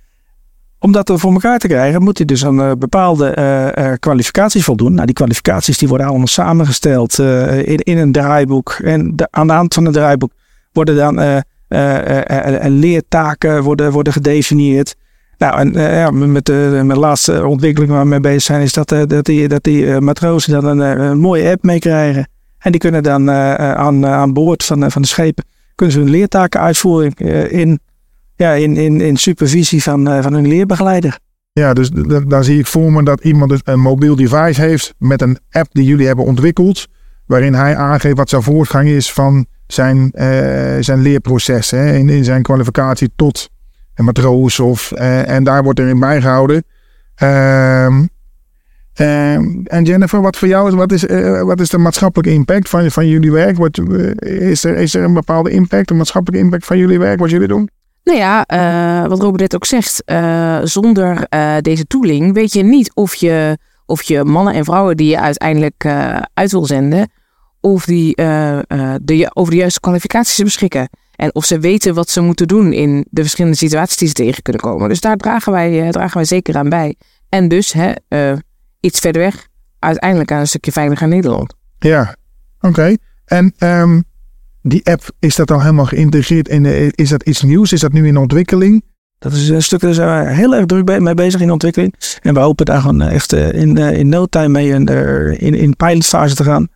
Om 0.79 0.91
dat 0.91 1.11
voor 1.15 1.31
elkaar 1.33 1.59
te 1.59 1.67
krijgen, 1.67 2.03
moet 2.03 2.17
hij 2.17 2.25
dus 2.25 2.45
aan 2.45 2.61
eh, 2.61 2.71
bepaalde 2.77 3.27
eh, 3.29 3.91
eh, 3.91 3.99
kwalificaties 3.99 4.63
voldoen. 4.63 4.93
Nou, 4.93 5.05
die 5.05 5.15
kwalificaties 5.15 5.77
die 5.77 5.87
worden 5.87 6.07
allemaal 6.07 6.27
samengesteld 6.27 7.19
eh, 7.19 7.57
in, 7.67 7.77
in 7.79 7.97
een 7.97 8.11
draaiboek. 8.11 8.71
En 8.83 9.15
de, 9.15 9.27
aan 9.31 9.47
de 9.47 9.53
hand 9.53 9.73
van 9.73 9.85
het 9.85 9.93
draaiboek 9.93 10.31
worden 10.71 10.95
dan 10.95 11.19
eh, 11.19 11.37
eh, 11.67 12.07
eh, 12.07 12.65
eh, 12.65 12.71
leertaken 12.71 13.63
worden, 13.63 13.91
worden 13.91 14.13
gedefinieerd. 14.13 14.95
Nou, 15.41 15.59
en 15.59 15.75
eh, 15.75 15.93
ja, 15.93 16.11
met, 16.11 16.45
de, 16.45 16.81
met 16.83 16.97
laatste 16.97 17.45
ontwikkeling 17.45 17.91
waar 17.91 18.01
we 18.01 18.07
mee 18.07 18.19
bezig 18.19 18.41
zijn, 18.41 18.61
is 18.61 18.73
dat, 18.73 18.91
eh, 18.91 19.01
dat 19.07 19.25
die, 19.25 19.47
dat 19.47 19.63
die 19.63 19.93
eh, 19.93 19.97
matrozen 19.97 20.61
dan 20.61 20.65
een, 20.65 20.99
een 21.01 21.19
mooie 21.19 21.49
app 21.49 21.63
meekrijgen. 21.63 22.27
En 22.57 22.71
die 22.71 22.79
kunnen 22.79 23.03
dan 23.03 23.31
aan, 23.31 24.05
aan 24.05 24.33
boord 24.33 24.63
van, 24.63 24.91
van 24.91 25.01
de 25.01 25.07
schepen, 25.07 25.45
kunnen 25.75 25.95
ze 25.95 26.01
hun 26.01 26.09
leertaken 26.09 26.59
uitvoeren 26.59 27.15
in, 27.51 27.79
ja, 28.35 28.51
in, 28.51 28.77
in, 28.77 29.01
in 29.01 29.17
supervisie 29.17 29.83
van, 29.83 30.23
van 30.23 30.33
hun 30.33 30.47
leerbegeleider. 30.47 31.17
ja 31.51 31.73
dus 31.73 31.89
daar 32.27 32.43
zie 32.43 32.59
ik 32.59 32.67
voor 32.67 32.91
me 32.91 33.03
dat 33.03 33.23
iemand 33.23 33.61
een 33.63 33.79
mobiel 33.79 34.15
device 34.15 34.61
heeft 34.61 34.93
met 34.97 35.21
een 35.21 35.37
app 35.51 35.67
die 35.71 35.85
jullie 35.85 36.07
hebben 36.07 36.25
ontwikkeld. 36.25 36.87
Waarin 37.25 37.53
hij 37.53 37.75
aangeeft 37.75 38.17
wat 38.17 38.29
zijn 38.29 38.43
voortgang 38.43 38.87
is 38.87 39.11
van 39.11 39.45
zijn, 39.67 40.11
zijn 40.79 41.01
leerproces. 41.01 41.71
Hè, 41.71 41.93
in, 41.93 42.09
in 42.09 42.23
zijn 42.23 42.41
kwalificatie 42.41 43.11
tot 43.15 43.49
een 43.95 44.05
matroos. 44.05 44.59
Of, 44.59 44.91
eh, 44.91 45.29
en 45.29 45.43
daar 45.43 45.63
wordt 45.63 45.79
erin 45.79 45.99
bijgehouden. 45.99 46.63
Ehm, 47.15 48.05
ehm, 48.93 49.43
en 49.63 49.83
Jennifer, 49.83 50.21
wat 50.21 50.37
voor 50.37 50.47
jou 50.47 50.67
is, 50.67 50.73
wat 50.73 50.91
is, 50.91 51.05
eh, 51.05 51.41
wat 51.41 51.59
is 51.59 51.69
de 51.69 51.77
maatschappelijke 51.77 52.33
impact 52.33 52.69
van, 52.69 52.91
van 52.91 53.07
jullie 53.07 53.31
werk? 53.31 53.57
Wat, 53.57 53.77
eh, 53.77 54.49
is, 54.49 54.63
er, 54.63 54.77
is 54.77 54.93
er 54.95 55.03
een 55.03 55.13
bepaalde 55.13 55.49
impact, 55.49 55.89
een 55.89 55.97
maatschappelijke 55.97 56.45
impact 56.45 56.65
van 56.65 56.77
jullie 56.77 56.99
werk, 56.99 57.19
wat 57.19 57.29
jullie 57.29 57.47
doen? 57.47 57.69
Nou 58.03 58.17
ja, 58.17 58.45
wat 59.07 59.19
Robert 59.19 59.41
net 59.41 59.55
ook 59.55 59.65
zegt, 59.65 60.03
zonder 60.63 61.27
deze 61.61 61.85
tooling 61.87 62.33
weet 62.33 62.53
je 62.53 62.63
niet 62.63 62.91
of 62.93 63.15
je, 63.15 63.57
of 63.85 64.01
je 64.01 64.23
mannen 64.23 64.53
en 64.53 64.65
vrouwen 64.65 64.97
die 64.97 65.09
je 65.09 65.19
uiteindelijk 65.19 65.85
uit 66.33 66.51
wil 66.51 66.65
zenden, 66.65 67.11
of 67.59 67.85
die 67.85 68.15
de, 68.15 69.31
over 69.33 69.51
de 69.51 69.59
juiste 69.59 69.79
kwalificaties 69.79 70.43
beschikken. 70.43 70.89
En 71.21 71.35
of 71.35 71.45
ze 71.45 71.59
weten 71.59 71.93
wat 71.93 72.09
ze 72.09 72.21
moeten 72.21 72.47
doen 72.47 72.73
in 72.73 73.05
de 73.09 73.21
verschillende 73.21 73.57
situaties 73.57 73.97
die 73.97 74.07
ze 74.07 74.13
tegen 74.13 74.43
kunnen 74.43 74.61
komen. 74.61 74.89
Dus 74.89 74.99
daar 74.99 75.17
dragen 75.17 75.51
wij, 75.51 75.81
eh, 75.81 75.89
dragen 75.89 76.15
wij 76.15 76.25
zeker 76.25 76.57
aan 76.57 76.69
bij. 76.69 76.95
En 77.29 77.47
dus 77.47 77.73
hè, 77.73 77.91
eh, 78.07 78.33
iets 78.79 78.99
verder 78.99 79.21
weg, 79.21 79.47
uiteindelijk 79.79 80.31
aan 80.31 80.39
een 80.39 80.47
stukje 80.47 80.71
veiliger 80.71 81.07
Nederland. 81.07 81.55
Ja, 81.79 82.15
oké. 82.59 82.95
En 83.25 83.53
ehm, 83.57 84.01
die 84.61 84.85
app, 84.85 85.11
is 85.19 85.35
dat 85.35 85.51
al 85.51 85.61
helemaal 85.61 85.85
geïntegreerd? 85.85 86.47
In 86.47 86.63
de, 86.63 86.91
is 86.95 87.09
dat 87.09 87.23
iets 87.23 87.41
nieuws? 87.41 87.71
Is 87.71 87.79
dat 87.79 87.93
nu 87.93 88.07
in 88.07 88.17
ontwikkeling? 88.17 88.83
Dat 89.19 89.33
is 89.33 89.49
een 89.49 89.63
stuk, 89.63 89.79
daar 89.79 89.93
zijn 89.93 90.25
we 90.25 90.33
heel 90.33 90.55
erg 90.55 90.65
druk 90.65 90.99
mee 90.99 91.13
bezig 91.13 91.41
in 91.41 91.51
ontwikkeling. 91.51 91.95
En 92.21 92.33
we 92.33 92.39
hopen 92.39 92.65
daar 92.65 92.81
gewoon 92.81 93.01
echt 93.01 93.33
eh, 93.33 93.53
in, 93.53 93.77
in 93.77 94.09
no 94.09 94.25
time 94.25 94.47
mee 94.47 94.69
in, 94.69 94.87
in, 95.37 95.53
in 95.53 95.75
pilotfase 95.75 96.35
te 96.35 96.43
gaan. 96.43 96.67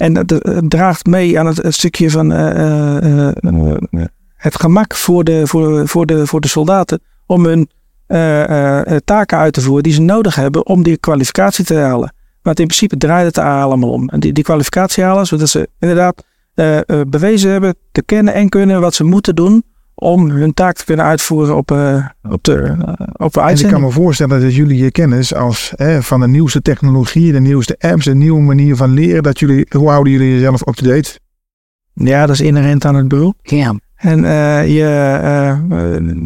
En 0.00 0.12
dat 0.12 0.32
eh, 0.32 0.58
draagt 0.68 1.06
mee 1.06 1.38
aan 1.38 1.46
het, 1.46 1.56
het 1.56 1.74
stukje 1.74 2.10
van 2.10 2.32
eh, 2.32 3.26
eh, 3.28 3.34
het 4.36 4.60
gemak 4.60 4.94
voor 4.94 5.24
de, 5.24 5.46
voor, 5.46 5.88
voor, 5.88 6.06
de, 6.06 6.26
voor 6.26 6.40
de 6.40 6.48
soldaten 6.48 7.00
om 7.26 7.44
hun 7.44 7.68
taken 9.04 9.38
uit 9.38 9.52
te 9.52 9.60
voeren 9.60 9.82
die 9.82 9.92
ze 9.92 10.00
nodig 10.00 10.34
hebben 10.34 10.66
om 10.66 10.82
die 10.82 10.96
kwalificatie 10.96 11.64
te 11.64 11.74
halen. 11.74 12.14
Want 12.42 12.60
in 12.60 12.66
principe 12.66 12.96
draait 12.96 13.26
het 13.26 13.36
er 13.36 13.44
allemaal 13.44 13.90
om. 13.90 14.08
En 14.08 14.20
die, 14.20 14.32
die 14.32 14.44
kwalificatie 14.44 15.04
halen, 15.04 15.26
zodat 15.26 15.48
ze 15.48 15.68
inderdaad 15.78 16.24
bewezen 17.08 17.50
hebben 17.50 17.74
te 17.92 18.02
kennen 18.02 18.34
en 18.34 18.48
kunnen 18.48 18.80
wat 18.80 18.94
ze 18.94 19.04
moeten 19.04 19.34
doen 19.34 19.64
om 20.00 20.30
hun 20.30 20.54
taak 20.54 20.74
te 20.74 20.84
kunnen 20.84 21.04
uitvoeren 21.04 21.56
op, 21.56 21.70
eh, 21.70 22.06
op 22.30 22.44
de, 22.44 22.76
op 23.12 23.32
de 23.32 23.40
En 23.40 23.58
ik 23.58 23.66
kan 23.66 23.80
me 23.80 23.90
voorstellen 23.90 24.40
dat 24.40 24.54
jullie 24.54 24.82
je 24.82 24.90
kennis 24.90 25.34
als 25.34 25.72
hè, 25.76 26.02
van 26.02 26.20
de 26.20 26.28
nieuwste 26.28 26.62
technologie, 26.62 27.32
de 27.32 27.40
nieuwste 27.40 27.76
apps, 27.78 28.06
een 28.06 28.18
nieuwe 28.18 28.40
manier 28.40 28.76
van 28.76 28.90
leren, 28.90 29.22
dat 29.22 29.38
jullie, 29.38 29.66
hoe 29.76 29.88
houden 29.88 30.12
jullie 30.12 30.30
jezelf 30.30 30.68
up-to-date? 30.68 31.18
Ja, 31.94 32.26
dat 32.26 32.34
is 32.34 32.40
inherent 32.40 32.84
aan 32.84 32.94
het 32.94 33.08
beroep. 33.08 33.36
Ja. 33.42 33.74
En 33.96 34.24
eh, 34.24 34.76
je, 34.76 34.84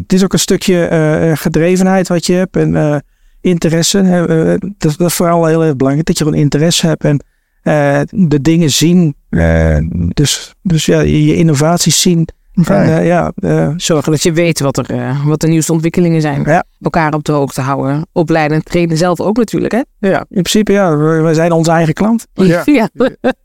het 0.01 0.13
is 0.13 0.23
ook 0.23 0.33
een 0.33 0.39
stukje 0.39 1.33
gedrevenheid 1.35 2.07
wat 2.07 2.25
je 2.25 2.33
hebt 2.33 2.55
en 2.55 2.75
eh, 2.75 2.97
interesse. 3.41 3.97
hè, 3.97 4.25
dat, 4.57 4.97
dat 4.97 5.07
is 5.07 5.13
vooral 5.13 5.45
heel 5.45 5.63
erg 5.63 5.75
belangrijk, 5.75 6.07
dat 6.07 6.17
je 6.17 6.23
gewoon 6.23 6.39
interesse 6.39 6.87
hebt 6.87 7.03
en 7.03 7.23
eh, 7.65 8.01
de 8.09 8.41
dingen 8.41 8.69
zien. 8.69 9.15
eh, 9.29 9.77
dus, 10.09 10.53
dus 10.61 10.85
ja, 10.85 10.99
je, 10.99 11.25
je 11.25 11.35
innovaties 11.35 12.01
zien. 12.01 12.27
En, 12.63 12.97
eh, 12.97 13.05
ja, 13.05 13.31
eh, 13.35 13.69
Zorgen 13.77 14.11
dat 14.11 14.23
je 14.23 14.31
weet 14.31 14.59
wat, 14.59 14.77
er, 14.77 14.89
eh, 14.89 15.25
wat 15.25 15.41
de 15.41 15.47
nieuwste 15.47 15.73
ontwikkelingen 15.73 16.21
zijn. 16.21 16.43
Ja. 16.45 16.63
Elkaar 16.81 17.13
op 17.13 17.23
de 17.23 17.31
hoogte 17.31 17.61
houden. 17.61 18.07
Opleiden 18.11 18.57
en 18.57 18.63
trainen 18.63 18.97
zelf 18.97 19.19
ook 19.19 19.37
natuurlijk, 19.37 19.71
hè? 19.73 19.81
ja, 19.99 20.19
in 20.19 20.25
principe, 20.41 20.71
ja, 20.71 20.97
we, 20.97 21.21
we 21.21 21.33
zijn 21.33 21.51
onze 21.51 21.71
eigen 21.71 21.93
klant. 21.93 22.25
Ja. 22.33 22.61
ja. 22.65 22.89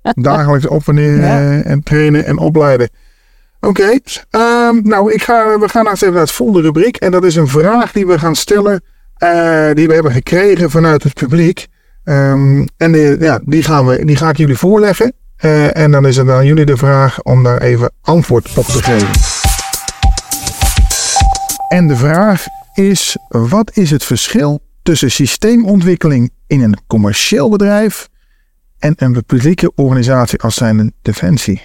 Dagelijks 0.02 0.66
op 0.66 0.88
en 0.88 0.94
neer 0.94 1.16
Ja. 1.16 1.60
en 1.62 1.82
trainen 1.82 2.24
en 2.24 2.38
opleiden. 2.38 2.88
Oké, 3.60 3.98
ehm, 4.30 4.80
nou 4.82 5.12
ik 5.12 5.22
ga, 5.22 5.58
we 5.58 5.68
gaan 5.68 5.84
nou 5.84 5.94
even 5.94 6.12
naar 6.12 6.20
het 6.20 6.30
volgende 6.30 6.60
rubriek. 6.60 6.96
En 6.96 7.10
dat 7.10 7.24
is 7.24 7.36
een 7.36 7.48
vraag 7.48 7.92
die 7.92 8.06
we 8.06 8.18
gaan 8.18 8.34
stellen, 8.34 8.82
eh, 9.16 9.68
die 9.72 9.86
we 9.86 9.94
hebben 9.94 10.12
gekregen 10.12 10.70
vanuit 10.70 11.02
het 11.02 11.14
publiek. 11.14 11.66
Ehm, 12.04 12.66
en 12.76 12.92
die, 12.92 13.20
ja, 13.20 13.40
die, 13.44 13.62
gaan 13.62 13.86
we, 13.86 14.04
die 14.04 14.16
ga 14.16 14.28
ik 14.28 14.36
jullie 14.36 14.56
voorleggen. 14.56 15.12
Eh, 15.40 15.76
en 15.76 15.90
dan 15.90 16.06
is 16.06 16.16
het 16.16 16.28
aan 16.28 16.46
jullie 16.46 16.64
de 16.64 16.76
vraag 16.76 17.22
om 17.22 17.42
daar 17.42 17.60
even 17.60 17.92
antwoord 18.00 18.56
op 18.56 18.64
te 18.64 18.82
geven. 18.82 19.08
En 21.68 21.88
de 21.88 21.96
vraag 21.96 22.44
is, 22.74 23.16
wat 23.28 23.76
is 23.76 23.90
het 23.90 24.04
verschil 24.04 24.60
tussen 24.82 25.10
systeemontwikkeling 25.10 26.30
in 26.46 26.62
een 26.62 26.76
commercieel 26.86 27.50
bedrijf 27.50 28.08
en 28.78 28.94
een 28.96 29.24
publieke 29.26 29.72
organisatie 29.74 30.40
als 30.40 30.54
zijn 30.54 30.92
Defensie? 31.02 31.62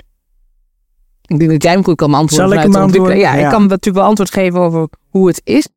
Ik 1.22 1.40
denk 1.40 1.52
dat 1.52 1.64
jij 1.64 1.72
hem 1.72 1.84
goed 1.84 1.96
kan 1.96 2.12
beantwoorden. 2.12 2.48
Zal 2.50 2.58
ik 2.58 2.64
hem 2.64 2.72
beantwoorden? 2.72 3.18
Ja, 3.18 3.36
Ja. 3.36 3.46
ik 3.46 3.52
kan 3.52 3.62
natuurlijk 3.62 3.96
wel 3.96 4.06
antwoord 4.06 4.32
geven 4.32 4.60
over 4.60 4.88
hoe 5.10 5.28
het 5.28 5.42
is 5.44 5.68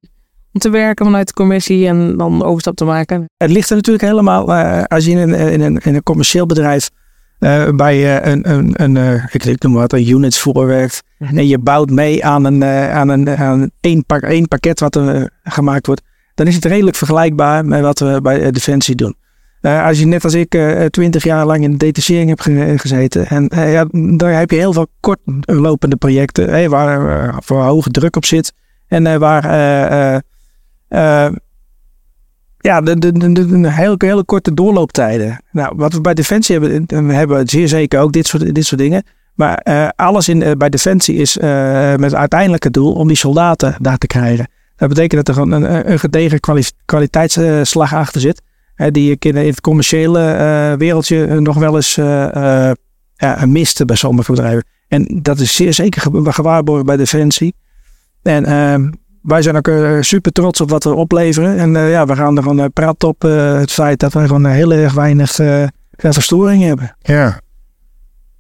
om 0.53 0.61
te 0.61 0.71
werken 0.71 1.05
vanuit 1.05 1.27
de 1.27 1.33
commissie 1.33 1.87
en 1.87 2.17
dan 2.17 2.45
overstap 2.45 2.77
te 2.77 2.85
maken. 2.85 3.25
Het 3.37 3.51
ligt 3.51 3.71
er 3.71 3.77
natuurlijk 3.77 4.05
helemaal, 4.05 4.55
eh, 4.55 4.83
als 4.85 5.05
je 5.05 5.11
in 5.11 5.19
een, 5.19 5.35
in 5.53 5.61
een, 5.61 5.77
in 5.77 5.95
een 5.95 6.03
commercieel 6.03 6.47
bedrijf 6.47 6.91
eh, 7.39 7.69
bij 7.75 8.19
eh, 8.21 8.33
een, 8.33 8.51
een, 8.51 8.73
een 8.75 8.97
eh, 8.97 9.25
ik, 9.31 9.45
ik 9.45 9.63
noem 9.63 9.73
wat, 9.73 9.93
een 9.93 10.09
units 10.09 10.39
voorwerkt. 10.39 11.03
En 11.19 11.47
je 11.47 11.59
bouwt 11.59 11.91
mee 11.91 12.25
aan 12.25 12.45
een, 12.45 12.65
aan 12.65 13.09
een, 13.09 13.37
aan 13.37 13.71
één, 13.81 14.05
pak, 14.05 14.23
één 14.23 14.49
pakket 14.49 14.81
wat 14.81 14.97
er 14.97 15.31
gemaakt 15.43 15.87
wordt. 15.87 16.03
Dan 16.35 16.47
is 16.47 16.55
het 16.55 16.65
redelijk 16.65 16.97
vergelijkbaar 16.97 17.65
met 17.67 17.81
wat 17.81 17.99
we 17.99 18.21
bij 18.23 18.51
Defensie 18.51 18.95
doen. 18.95 19.17
Als 19.61 19.99
je 19.99 20.07
net 20.07 20.25
als 20.25 20.35
ik 20.35 20.59
twintig 20.91 21.25
jaar 21.25 21.47
lang 21.47 21.63
in 21.63 21.71
de 21.71 21.77
detachering 21.77 22.29
hebt 22.29 22.43
ge- 22.43 22.75
gezeten. 22.77 23.27
En 23.27 23.51
ja, 23.71 23.87
daar 24.17 24.39
heb 24.39 24.51
je 24.51 24.57
heel 24.57 24.73
veel 24.73 24.87
kortlopende 25.01 25.97
projecten. 25.97 26.71
waar 26.71 27.35
voor 27.45 27.63
hoge 27.63 27.91
druk 27.91 28.17
op 28.17 28.25
zit. 28.25 28.53
En 28.89 29.19
waar 29.19 30.23
ja, 32.59 32.81
de, 32.81 32.99
de, 32.99 33.13
de, 33.13 33.71
hele, 33.71 33.95
hele 33.99 34.25
korte 34.25 34.55
doorlooptijden. 34.55 35.43
Nou, 35.53 35.73
wat 35.77 35.93
we 35.93 36.01
bij 36.01 36.15
Defensie 36.15 36.59
hebben, 36.59 36.87
en 36.87 37.07
we 37.07 37.13
hebben 37.13 37.49
zeer 37.49 37.69
zeker 37.69 38.01
ook 38.01 38.13
dit 38.13 38.27
soort, 38.27 38.55
dit 38.55 38.67
soort 38.67 38.81
dingen. 38.81 39.03
Maar 39.35 39.55
eh, 39.59 39.89
alles 39.97 40.29
in, 40.29 40.43
eh, 40.43 40.53
bij 40.57 40.69
Defensie 40.69 41.17
is 41.17 41.39
eh, 41.39 41.95
met 41.95 42.15
uiteindelijke 42.15 42.71
doel 42.71 42.93
om 42.93 43.09
die 43.09 43.17
soldaten 43.17 43.77
daar 43.81 43.99
te 43.99 44.07
krijgen. 44.07 44.49
Dat 44.77 44.89
betekent 44.89 45.27
dat 45.27 45.29
er 45.29 45.43
gewoon 45.43 45.63
een, 45.63 45.91
een 45.91 45.99
gedegen 45.99 46.41
kwali- 46.41 46.71
kwaliteitsslag 46.85 47.95
achter 47.95 48.21
zit. 48.21 48.43
Die 48.91 49.11
ik 49.11 49.25
in, 49.25 49.37
in 49.37 49.47
het 49.47 49.61
commerciële 49.61 50.75
wereldje 50.79 51.41
nog 51.41 51.57
wel 51.57 51.75
eens 51.77 51.95
ja, 53.15 53.47
miste 53.47 53.85
bij 53.85 53.97
sommige 53.97 54.33
bedrijven. 54.33 54.65
En 54.89 55.21
dat 55.23 55.39
is 55.39 55.55
zeer 55.55 55.73
zeker 55.75 56.01
ge- 56.01 56.33
gewaarborgd 56.33 56.85
bij 56.85 56.97
Defensie. 56.97 57.55
En 58.23 58.45
ehm, 58.45 58.91
wij 59.29 59.43
zijn 59.43 59.57
ook 59.57 59.69
eh, 59.69 59.97
super 60.01 60.33
trots 60.33 60.61
op 60.61 60.71
wat 60.71 60.85
we 60.85 60.95
opleveren. 60.95 61.59
En 61.59 61.77
eh, 61.77 61.91
ja, 61.91 62.07
we 62.07 62.17
gaan 62.17 62.37
er 62.37 62.43
gewoon 62.43 62.61
uh, 62.61 62.65
praten 62.73 63.09
op 63.09 63.25
eh, 63.25 63.59
het 63.59 63.73
feit 63.73 64.01
dat 64.01 64.13
we 64.13 64.27
gewoon 64.27 64.47
heel 64.47 64.73
erg 64.73 64.93
weinig 64.93 65.39
eh, 65.39 65.65
verstoringen 65.97 66.69
hebben. 66.69 66.97
Ja. 67.01 67.41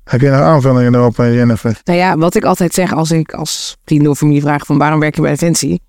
Heb 0.04 0.20
je 0.20 0.30
nog 0.30 0.40
aanvullingen 0.40 0.94
erop, 0.94 1.18
eh, 1.18 1.34
Jennifer? 1.34 1.80
Nou 1.84 1.98
ja, 1.98 2.16
wat 2.16 2.34
ik 2.34 2.44
altijd 2.44 2.74
zeg 2.74 2.92
als 2.92 3.10
ik 3.10 3.32
als 3.32 3.76
vrienden 3.84 4.10
of 4.10 4.18
familie 4.18 4.42
vraag 4.42 4.66
van 4.66 4.78
waarom 4.78 5.00
werk 5.00 5.14
je 5.14 5.20
bij 5.20 5.30
Defensie? 5.30 5.80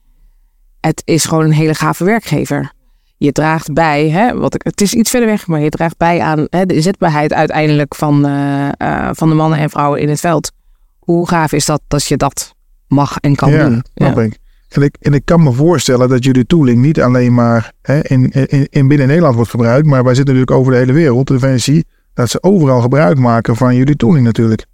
Het 0.80 1.02
is 1.06 1.26
gewoon 1.26 1.44
een 1.44 1.52
hele 1.52 1.74
gave 1.74 2.04
werkgever. 2.04 2.72
Je 3.18 3.32
draagt 3.32 3.74
bij, 3.74 4.10
hè, 4.10 4.38
wat 4.38 4.56
ik, 4.56 4.64
het 4.64 4.82
is 4.82 4.94
iets 4.94 5.10
verder 5.10 5.30
weg, 5.30 5.48
maar 5.48 5.60
je 5.60 5.70
draagt 5.70 5.98
bij 5.98 6.22
aan 6.22 6.48
hè, 6.50 6.66
de 6.66 6.74
inzetbaarheid 6.76 7.34
uiteindelijk 7.34 7.96
van, 7.96 8.26
eh, 8.26 8.68
eh, 8.78 9.10
van 9.14 9.30
de 9.30 9.36
mannen 9.36 9.60
en 9.60 9.70
vrouwen 9.70 10.02
in 10.02 10.10
het 10.10 10.20
veld. 10.20 10.52
Hoe 11.00 11.28
gaaf 11.28 11.52
is 11.52 11.66
dat 11.66 11.82
dat 11.88 12.06
je 12.06 12.18
dat 12.18 12.56
mag 12.88 13.18
en 13.20 13.36
kan 13.36 13.52
ja, 13.52 13.64
doen? 13.64 13.84
snap 13.94 14.20
ik. 14.20 14.38
En 14.69 14.82
ik. 14.82 14.95
En 14.99 15.13
ik 15.13 15.25
kan 15.25 15.43
me 15.43 15.51
voorstellen 15.51 16.10
dat 16.10 16.23
jullie 16.23 16.45
tooling 16.45 16.82
niet 16.82 17.01
alleen 17.01 17.34
maar 17.34 17.71
hè, 17.82 17.99
in, 18.08 18.32
in, 18.32 18.67
in 18.69 18.88
binnen 18.88 19.08
Nederland 19.08 19.36
wordt 19.36 19.49
gebruikt, 19.49 19.88
maar 19.88 20.03
wij 20.03 20.15
zitten 20.15 20.34
natuurlijk 20.34 20.60
over 20.60 20.71
de 20.71 20.77
hele 20.79 20.93
wereld, 20.93 21.27
de 21.27 21.34
Defensie, 21.34 21.86
dat 22.13 22.29
ze 22.29 22.43
overal 22.43 22.82
gebruik 22.82 23.17
maken 23.17 23.55
van 23.55 23.75
jullie 23.75 23.95
tooling 23.95 24.25
natuurlijk. 24.25 24.65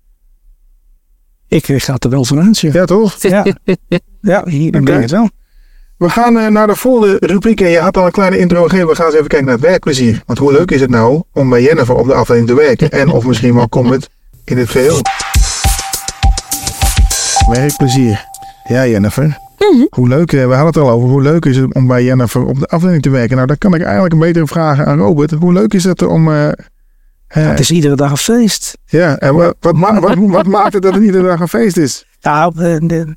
Ik 1.47 1.65
ga 1.65 1.95
er 1.99 2.09
wel 2.09 2.25
van 2.25 2.39
uit, 2.39 2.59
ja. 2.59 2.85
Toch? 2.85 3.15
Ja, 3.21 3.45
ja 4.21 4.43
hier 4.45 4.67
Oké. 4.67 4.85
denk 4.85 4.87
ik 4.87 5.01
het 5.01 5.11
wel. 5.11 5.29
We 5.97 6.09
gaan 6.09 6.37
eh, 6.39 6.47
naar 6.47 6.67
de 6.67 6.75
volgende 6.75 7.17
rubriek. 7.19 7.61
En 7.61 7.69
je 7.69 7.79
had 7.79 7.97
al 7.97 8.05
een 8.05 8.11
kleine 8.11 8.37
intro 8.37 8.63
gegeven. 8.63 8.87
We 8.87 8.95
gaan 8.95 9.05
eens 9.05 9.15
even 9.15 9.27
kijken 9.27 9.47
naar 9.47 9.55
het 9.55 9.65
werkplezier. 9.65 10.23
Want 10.25 10.39
hoe 10.39 10.51
leuk 10.51 10.71
is 10.71 10.81
het 10.81 10.89
nou 10.89 11.23
om 11.33 11.49
bij 11.49 11.61
Jennifer 11.61 11.95
op 11.95 12.07
de 12.07 12.13
afdeling 12.13 12.47
te 12.47 12.55
werken? 12.55 12.91
En 12.91 13.11
of 13.11 13.25
misschien 13.25 13.55
wel 13.55 13.69
Comet 13.69 14.09
in 14.43 14.57
het 14.57 14.69
geheel. 14.69 15.01
Werkplezier. 17.49 18.25
Ja, 18.67 18.87
Jennifer. 18.87 19.44
Hoe 19.89 20.07
leuk, 20.07 20.31
eh, 20.33 20.39
we 20.47 20.53
hadden 20.53 20.65
het 20.65 20.77
al 20.77 20.89
over, 20.89 21.09
hoe 21.09 21.21
leuk 21.21 21.45
is 21.45 21.57
het 21.57 21.73
om 21.73 21.87
bij 21.87 22.03
Jennifer 22.03 22.45
op 22.45 22.59
de 22.59 22.65
afdeling 22.67 23.01
te 23.01 23.09
werken? 23.09 23.35
Nou, 23.35 23.47
dan 23.47 23.57
kan 23.57 23.73
ik 23.73 23.81
eigenlijk 23.81 24.13
een 24.13 24.19
betere 24.19 24.47
vragen 24.47 24.85
aan 24.85 24.97
Robert. 24.97 25.31
Hoe 25.31 25.53
leuk 25.53 25.73
is 25.73 25.83
het 25.83 26.01
om... 26.01 26.31
eh, 26.31 26.49
Het 27.27 27.59
is 27.59 27.71
iedere 27.71 27.95
dag 27.95 28.11
een 28.11 28.17
feest. 28.17 28.77
ja, 28.85 29.17
en 29.17 29.35
wat, 29.35 29.55
wat, 29.59 29.75
ma- 29.75 29.99
wat, 29.99 30.15
wat 30.17 30.45
maakt 30.45 30.73
het 30.73 30.81
dat 30.81 30.93
het 30.93 31.03
iedere 31.03 31.23
dag 31.27 31.39
een 31.39 31.47
feest 31.47 31.77
is? 31.77 32.05
Nou, 32.21 32.53
de- 32.87 33.15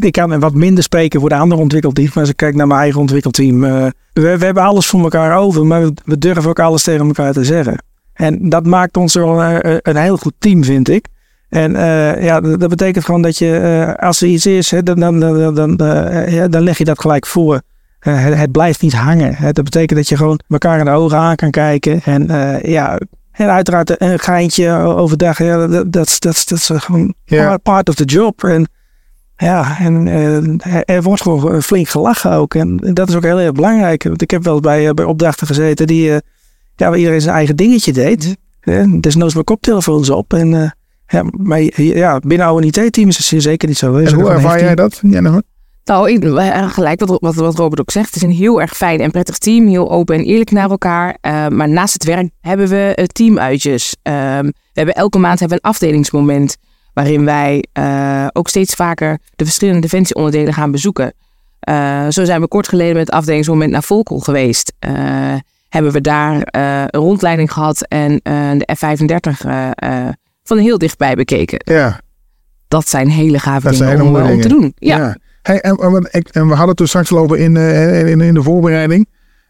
ik 0.00 0.12
kan 0.12 0.40
wat 0.40 0.54
minder 0.54 0.82
spreken 0.84 1.20
voor 1.20 1.28
de 1.28 1.34
andere 1.34 1.60
ontwikkelteams. 1.60 2.10
Maar 2.14 2.20
als 2.22 2.30
ik 2.30 2.36
kijk 2.36 2.54
naar 2.54 2.66
mijn 2.66 2.80
eigen 2.80 3.00
ontwikkelteam. 3.00 3.60
we, 3.60 3.92
we 4.12 4.26
hebben 4.44 4.62
alles 4.62 4.86
voor 4.86 5.00
elkaar 5.02 5.36
over. 5.36 5.66
Maar 5.66 5.82
we, 5.82 5.92
we 6.04 6.18
durven 6.18 6.50
ook 6.50 6.58
alles 6.60 6.82
tegen 6.82 7.06
elkaar 7.06 7.32
te 7.32 7.44
zeggen. 7.44 7.84
En 8.12 8.48
dat 8.48 8.66
maakt 8.66 8.96
ons 8.96 9.14
wel 9.14 9.42
een 9.42 9.96
heel 9.96 10.16
goed 10.16 10.32
team, 10.38 10.64
vind 10.64 10.88
ik. 10.88 11.06
En 11.52 11.76
eh, 11.76 12.24
ja, 12.24 12.40
dat 12.40 12.60
dat 12.60 12.68
betekent 12.68 13.04
gewoon 13.04 13.22
dat 13.22 13.38
je, 13.38 13.56
eh, 13.56 14.06
als 14.06 14.20
er 14.20 14.28
iets 14.28 14.46
is, 14.46 14.70
hè, 14.70 14.82
dan, 14.82 15.00
dan, 15.00 15.20
dan, 15.20 15.54
dan, 15.54 15.76
eh, 15.76 16.34
ja, 16.34 16.48
dan 16.48 16.62
leg 16.62 16.78
je 16.78 16.84
dat 16.84 17.00
gelijk 17.00 17.26
voor. 17.26 17.62
Het, 17.98 18.34
het 18.34 18.52
blijft 18.52 18.82
niet 18.82 18.92
hangen. 18.92 19.34
Hè. 19.34 19.52
Dat 19.52 19.64
betekent 19.64 19.98
dat 19.98 20.08
je 20.08 20.16
gewoon 20.16 20.40
elkaar 20.48 20.78
in 20.78 20.84
de 20.84 20.90
ogen 20.90 21.18
aan 21.18 21.36
kan 21.36 21.50
kijken. 21.50 22.02
En 22.02 22.26
ja, 22.62 22.98
en 23.32 23.50
uiteraard 23.50 24.00
een 24.00 24.18
geintje 24.18 24.70
overdag. 24.72 25.38
Ja, 25.38 25.66
dat, 25.66 25.92
dat, 25.92 26.16
dat, 26.18 26.44
dat 26.48 26.52
is 26.52 26.70
gewoon 26.74 27.14
part 27.62 27.88
of 27.88 27.94
the 27.94 28.04
job. 28.04 28.44
En 28.44 28.68
Ja, 29.36 29.78
en 29.78 30.08
er 30.84 31.02
wordt 31.02 31.22
gewoon 31.22 31.62
flink 31.62 31.88
gelachen 31.88 32.32
ook. 32.32 32.54
En 32.54 32.76
dat 32.76 33.08
is 33.08 33.14
ook 33.14 33.22
heel 33.22 33.40
erg 33.40 33.52
belangrijk. 33.52 34.02
Want 34.02 34.22
ik 34.22 34.30
heb 34.30 34.44
wel 34.44 34.60
bij, 34.60 34.94
bij 34.94 35.04
opdrachten 35.04 35.46
gezeten 35.46 35.86
die, 35.86 36.06
ja, 36.76 36.88
waar 36.88 36.98
iedereen 36.98 37.20
zijn 37.20 37.36
eigen 37.36 37.56
dingetje 37.56 37.92
deed. 37.92 38.36
Uh, 38.62 39.00
desnoods 39.00 39.34
mijn 39.34 39.44
koptelefoons 39.44 40.10
op. 40.10 40.32
En, 40.32 40.74
ja, 41.12 41.24
maar 41.30 41.62
ja, 41.82 42.18
binnen 42.18 42.46
oude 42.46 42.66
IT-team 42.66 43.08
is 43.08 43.30
het 43.30 43.42
zeker 43.42 43.68
niet 43.68 43.78
zo. 43.78 43.94
hè. 43.94 44.04
En 44.04 44.14
hoe 44.14 44.30
ervaar 44.30 44.60
jij 44.60 44.74
dat, 44.74 44.98
Jennifer? 45.02 45.42
Nou, 45.84 46.10
ik, 46.10 46.24
gelijk 46.72 47.00
wat, 47.00 47.20
wat, 47.20 47.34
wat 47.34 47.56
Robert 47.56 47.80
ook 47.80 47.90
zegt. 47.90 48.06
Het 48.06 48.16
is 48.16 48.22
een 48.22 48.30
heel 48.30 48.60
erg 48.60 48.76
fijn 48.76 49.00
en 49.00 49.10
prettig 49.10 49.38
team. 49.38 49.66
Heel 49.66 49.90
open 49.90 50.14
en 50.16 50.24
eerlijk 50.24 50.50
naar 50.50 50.70
elkaar. 50.70 51.16
Eh, 51.20 51.48
maar 51.48 51.68
naast 51.68 51.92
het 51.92 52.04
werk 52.04 52.30
hebben 52.40 52.68
we 52.68 52.92
eh, 52.94 53.04
teamuitjes. 53.04 53.96
Ehm, 54.02 54.44
we 54.44 54.52
hebben 54.72 54.94
elke 54.94 55.18
maand 55.18 55.40
hebben 55.40 55.58
we 55.58 55.64
een 55.64 55.70
afdelingsmoment. 55.70 56.56
Waarin 56.94 57.24
wij 57.24 57.64
eh, 57.72 58.26
ook 58.32 58.48
steeds 58.48 58.74
vaker 58.74 59.18
de 59.36 59.44
verschillende 59.44 59.80
defensieonderdelen 59.80 60.54
gaan 60.54 60.70
bezoeken. 60.70 61.14
Eh, 61.60 62.06
zo 62.08 62.24
zijn 62.24 62.40
we 62.40 62.48
kort 62.48 62.68
geleden 62.68 62.96
met 62.96 63.06
het 63.06 63.14
afdelingsmoment 63.14 63.70
naar 63.70 63.82
Volkel 63.82 64.18
geweest. 64.18 64.72
Eh, 64.78 64.92
hebben 65.68 65.92
we 65.92 66.00
daar 66.00 66.42
eh, 66.42 66.80
een 66.86 67.00
rondleiding 67.00 67.52
gehad 67.52 67.86
en 67.88 68.20
eh, 68.22 68.50
de 68.56 68.74
F-35 68.74 69.46
eh, 69.46 69.70
eh, 69.74 70.08
van 70.54 70.64
heel 70.64 70.78
dichtbij 70.78 71.14
bekeken. 71.14 71.60
Ja. 71.64 72.00
Dat 72.68 72.88
zijn 72.88 73.08
hele 73.08 73.38
gave 73.38 73.66
Dat 73.66 73.76
zijn 73.76 73.90
dingen 73.90 74.04
hele 74.04 74.16
om, 74.16 74.22
mooie 74.22 74.32
eh, 74.32 74.36
om 74.36 74.40
te 74.40 74.48
dingen. 74.48 74.62
doen. 74.62 74.74
Ja. 74.78 75.16
Hey, 75.42 75.60
en, 75.60 75.76
we 76.32 76.48
hadden 76.48 76.68
het 76.68 76.76
toen 76.76 76.86
straks 76.86 77.12
al 77.12 77.18
over 77.18 77.38
in, 77.38 77.56
eh, 77.56 78.08
in, 78.08 78.20
in 78.20 78.34
de 78.34 78.42
voorbereiding. 78.42 79.06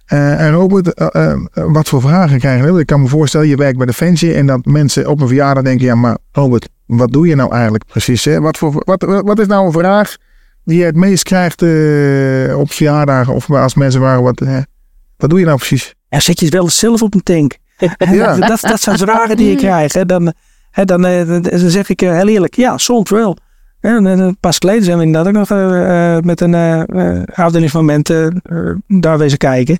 Eh, 0.06 0.40
en 0.40 0.52
Robert, 0.52 0.94
eh, 0.94 1.32
eh, 1.32 1.38
wat 1.52 1.88
voor 1.88 2.00
vragen 2.00 2.38
krijgen 2.38 2.74
we? 2.74 2.80
Ik 2.80 2.86
kan 2.86 3.02
me 3.02 3.08
voorstellen, 3.08 3.48
je 3.48 3.56
werkt 3.56 3.76
bij 3.76 3.86
Defensie 3.86 4.34
en 4.34 4.46
dat 4.46 4.64
mensen 4.64 5.08
op 5.08 5.20
een 5.20 5.26
verjaardag 5.26 5.64
denken, 5.64 5.86
ja 5.86 5.94
maar 5.94 6.16
Robert, 6.32 6.68
wat 6.86 7.12
doe 7.12 7.26
je 7.26 7.34
nou 7.34 7.52
eigenlijk 7.52 7.86
precies? 7.86 8.24
Hè? 8.24 8.40
Wat, 8.40 8.58
voor, 8.58 8.82
wat, 8.84 9.22
wat 9.24 9.38
is 9.38 9.46
nou 9.46 9.66
een 9.66 9.72
vraag 9.72 10.16
die 10.64 10.78
je 10.78 10.84
het 10.84 10.96
meest 10.96 11.22
krijgt 11.22 11.62
eh, 11.62 12.58
op 12.58 12.72
verjaardagen 12.72 13.34
of 13.34 13.50
als 13.50 13.74
mensen 13.74 14.00
waren, 14.00 14.22
wat, 14.22 14.40
eh, 14.40 14.56
wat 15.16 15.30
doe 15.30 15.38
je 15.38 15.44
nou 15.44 15.56
precies? 15.56 15.94
Ja, 16.08 16.20
zet 16.20 16.40
je 16.40 16.48
wel 16.48 16.62
eens 16.62 16.78
zelf 16.78 17.02
op 17.02 17.14
een 17.14 17.22
tank. 17.22 17.56
Ja. 18.12 18.36
dat, 18.36 18.60
dat 18.60 18.80
zijn 18.80 18.98
vragen 18.98 19.36
die 19.36 19.50
je 19.50 19.56
krijgt. 19.56 19.94
Hè. 19.94 20.06
Dan, 20.06 20.32
dan, 20.84 21.06
eh, 21.06 21.26
dan, 21.26 21.44
zeg 21.58 21.88
ik 21.88 22.02
eh, 22.02 22.12
heel 22.12 22.28
eerlijk, 22.28 22.54
ja, 22.56 22.78
soms 22.78 23.10
wel. 23.10 23.36
En, 23.80 24.36
pas 24.40 24.58
geleden 24.58 24.84
zijn 24.84 24.98
we 24.98 25.04
inderdaad 25.04 25.28
ook 25.34 25.48
nog 25.48 25.58
eh, 25.58 26.18
met 26.18 26.40
een 26.40 26.54
eh, 26.54 27.22
afdelingsmoment 27.34 28.10
eh, 28.10 28.26
daar 28.86 29.18
wezen 29.18 29.38
kijken. 29.38 29.78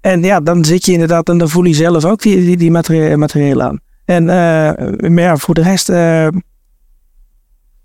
En 0.00 0.22
ja, 0.22 0.40
dan 0.40 0.64
zit 0.64 0.86
je 0.86 0.92
inderdaad 0.92 1.28
en 1.28 1.38
dan 1.38 1.48
voel 1.48 1.64
je 1.64 1.74
zelf 1.74 2.04
ook 2.04 2.22
die, 2.22 2.36
die, 2.36 2.56
die 2.56 2.70
materie- 2.70 3.16
materieel 3.16 3.62
aan. 3.62 3.80
En 4.04 4.24
maar 5.14 5.22
ja, 5.22 5.36
voor 5.36 5.54
de 5.54 5.62
rest, 5.62 5.86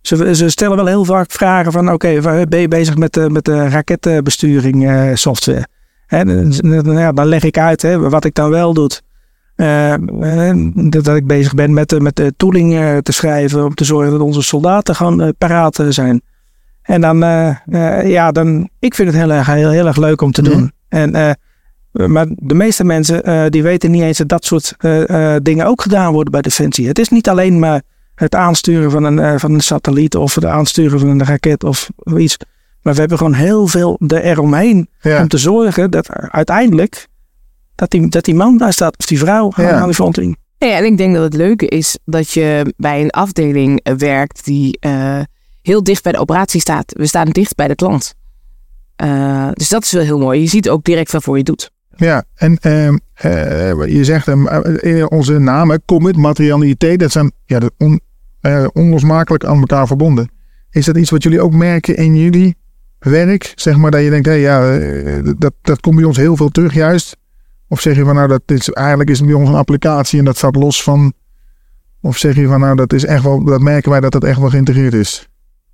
ze, 0.01 0.35
ze 0.35 0.49
stellen 0.49 0.75
wel 0.75 0.85
heel 0.85 1.05
vaak 1.05 1.31
vragen 1.31 1.71
van, 1.71 1.91
oké, 1.91 2.19
ben 2.49 2.59
je 2.59 2.67
bezig 2.67 2.97
met, 2.97 3.13
de- 3.13 3.29
met 3.29 3.45
de 3.45 3.69
raketbesturing 3.69 5.11
software? 5.17 5.67
Ja, 6.07 7.11
dan 7.11 7.25
leg 7.25 7.43
ik 7.43 7.57
uit 7.57 7.81
hè, 7.81 7.99
wat 7.99 8.25
ik 8.25 8.33
dan 8.33 8.49
wel 8.49 8.73
doe. 8.73 8.89
Eh, 9.59 9.93
eh, 10.49 10.57
dat, 10.73 11.03
dat 11.03 11.15
ik 11.15 11.27
bezig 11.27 11.53
ben 11.53 11.73
met, 11.73 11.89
de- 11.89 11.99
met 11.99 12.15
de 12.15 12.33
tooling 12.37 12.73
eh, 12.75 12.97
te 12.97 13.11
schrijven. 13.11 13.65
Om 13.65 13.73
te 13.73 13.83
zorgen 13.83 14.11
dat 14.11 14.21
onze 14.21 14.41
soldaten 14.41 14.95
gewoon 14.95 15.33
paraat 15.37 15.83
zijn. 15.89 16.21
En 16.81 17.01
dan, 17.01 17.17
ja, 18.07 18.31
dan, 18.31 18.69
ik 18.79 18.95
vind 18.95 19.07
het 19.07 19.17
heel 19.17 19.31
erg, 19.31 19.47
heel, 19.47 19.69
heel 19.69 19.87
erg 19.87 19.97
leuk 19.97 20.21
om 20.21 20.31
te 20.31 20.41
Mhm. 20.41 20.51
doen. 20.51 20.71
En, 20.89 21.37
maar 21.91 22.25
de 22.35 22.53
meeste 22.53 22.83
mensen 22.83 23.51
die 23.51 23.63
weten 23.63 23.91
niet 23.91 24.01
eens 24.01 24.17
dat 24.17 24.29
dat 24.29 24.45
soort 24.45 24.75
dingen 25.41 25.65
ook 25.65 25.81
gedaan 25.81 26.13
worden 26.13 26.31
bij 26.31 26.41
Defensie. 26.41 26.87
Het 26.87 26.99
is 26.99 27.09
niet 27.09 27.29
alleen 27.29 27.59
maar 27.59 27.81
het 28.15 28.35
aansturen 28.35 28.91
van 28.91 29.03
een, 29.03 29.39
van 29.39 29.53
een 29.53 29.59
satelliet 29.61 30.15
of 30.15 30.35
het 30.35 30.45
aansturen 30.45 30.99
van 30.99 31.09
een 31.09 31.25
raket 31.25 31.63
of 31.63 31.89
iets. 32.17 32.37
Maar 32.81 32.93
we 32.93 32.99
hebben 32.99 33.17
gewoon 33.17 33.33
heel 33.33 33.67
veel 33.67 33.99
eromheen 34.07 34.89
Ja. 35.01 35.21
om 35.21 35.27
te 35.27 35.37
zorgen 35.37 35.91
dat 35.91 36.09
uiteindelijk 36.11 37.07
dat 37.79 37.89
die, 37.91 38.07
dat 38.07 38.25
die 38.25 38.35
man 38.35 38.57
daar 38.57 38.73
staat 38.73 38.97
of 38.97 39.05
die 39.05 39.17
vrouw 39.19 39.51
aan- 39.55 39.65
Ja. 39.65 39.71
aan 39.79 39.87
de 39.87 39.93
frontlinie. 39.93 40.37
Ja, 40.57 40.77
en 40.77 40.85
ik 40.85 40.97
denk 40.97 41.13
dat 41.13 41.23
het 41.23 41.33
leuke 41.33 41.67
is 41.67 41.97
dat 42.05 42.31
je 42.31 42.73
bij 42.77 43.01
een 43.01 43.09
afdeling 43.09 43.79
eh, 43.83 43.93
werkt 43.93 44.45
die 44.45 44.77
eh, 44.79 45.19
heel 45.61 45.83
dicht 45.83 46.03
bij 46.03 46.11
de 46.11 46.17
operatie 46.19 46.59
staat. 46.61 46.93
We 46.97 47.05
staan 47.05 47.29
dicht 47.29 47.55
bij 47.55 47.67
de 47.67 47.75
klant. 47.75 48.13
Eh, 48.95 49.49
dus 49.53 49.69
dat 49.69 49.83
is 49.83 49.91
wel 49.91 50.03
heel 50.03 50.19
mooi. 50.19 50.41
Je 50.41 50.47
ziet 50.47 50.69
ook 50.69 50.83
direct 50.83 51.11
waarvoor 51.11 51.37
je 51.37 51.43
doet. 51.43 51.71
Ja, 51.95 52.23
en 52.35 52.57
ehm, 52.61 52.97
eh, 53.13 53.87
je 53.93 54.03
zegt 54.03 54.25
hem, 54.25 54.47
eh, 54.47 55.05
onze 55.09 55.37
namen, 55.39 55.81
commit, 55.85 56.15
materialiteit, 56.17 56.99
dat 56.99 57.11
zijn 57.11 57.31
ja, 57.45 57.59
on, 57.77 57.99
eh, 58.41 58.65
onlosmakelijk 58.73 59.45
aan 59.45 59.59
elkaar 59.59 59.87
verbonden. 59.87 60.29
Is 60.71 60.85
dat 60.85 60.97
iets 60.97 61.09
wat 61.09 61.23
jullie 61.23 61.41
ook 61.41 61.53
merken 61.53 61.95
in 61.95 62.15
jullie 62.15 62.55
werk? 62.99 63.51
Zeg 63.55 63.77
maar 63.77 63.91
dat 63.91 64.01
je 64.03 64.09
denkt, 64.09 64.25
hé, 64.27 64.33
ja, 64.33 64.77
eh, 64.77 65.31
dat, 65.37 65.53
dat 65.61 65.79
komt 65.79 65.95
bij 65.95 66.03
ons 66.05 66.17
heel 66.17 66.35
veel 66.35 66.49
terug 66.49 66.73
juist. 66.73 67.17
Of 67.69 67.81
zeg 67.81 67.95
je 67.95 68.05
van, 68.05 68.15
nou, 68.15 68.27
dat 68.27 68.41
is, 68.45 68.69
eigenlijk 68.69 69.09
is 69.09 69.17
het 69.17 69.27
bij 69.27 69.35
ons 69.35 69.49
een 69.49 69.55
applicatie 69.55 70.19
en 70.19 70.25
dat 70.25 70.37
staat 70.37 70.55
los 70.55 70.83
van... 70.83 71.13
Of 72.01 72.17
zeg 72.17 72.35
je 72.35 72.47
van, 72.47 72.59
nou, 72.59 72.75
dat 72.75 72.93
is 72.93 73.05
echt 73.05 73.23
wel, 73.23 73.43
dat 73.43 73.61
merken 73.61 73.91
wij 73.91 73.99
dat 73.99 74.11
dat 74.11 74.23
echt 74.23 74.39
wel 74.39 74.49
geïntegreerd 74.49 74.93
is. 74.93 75.27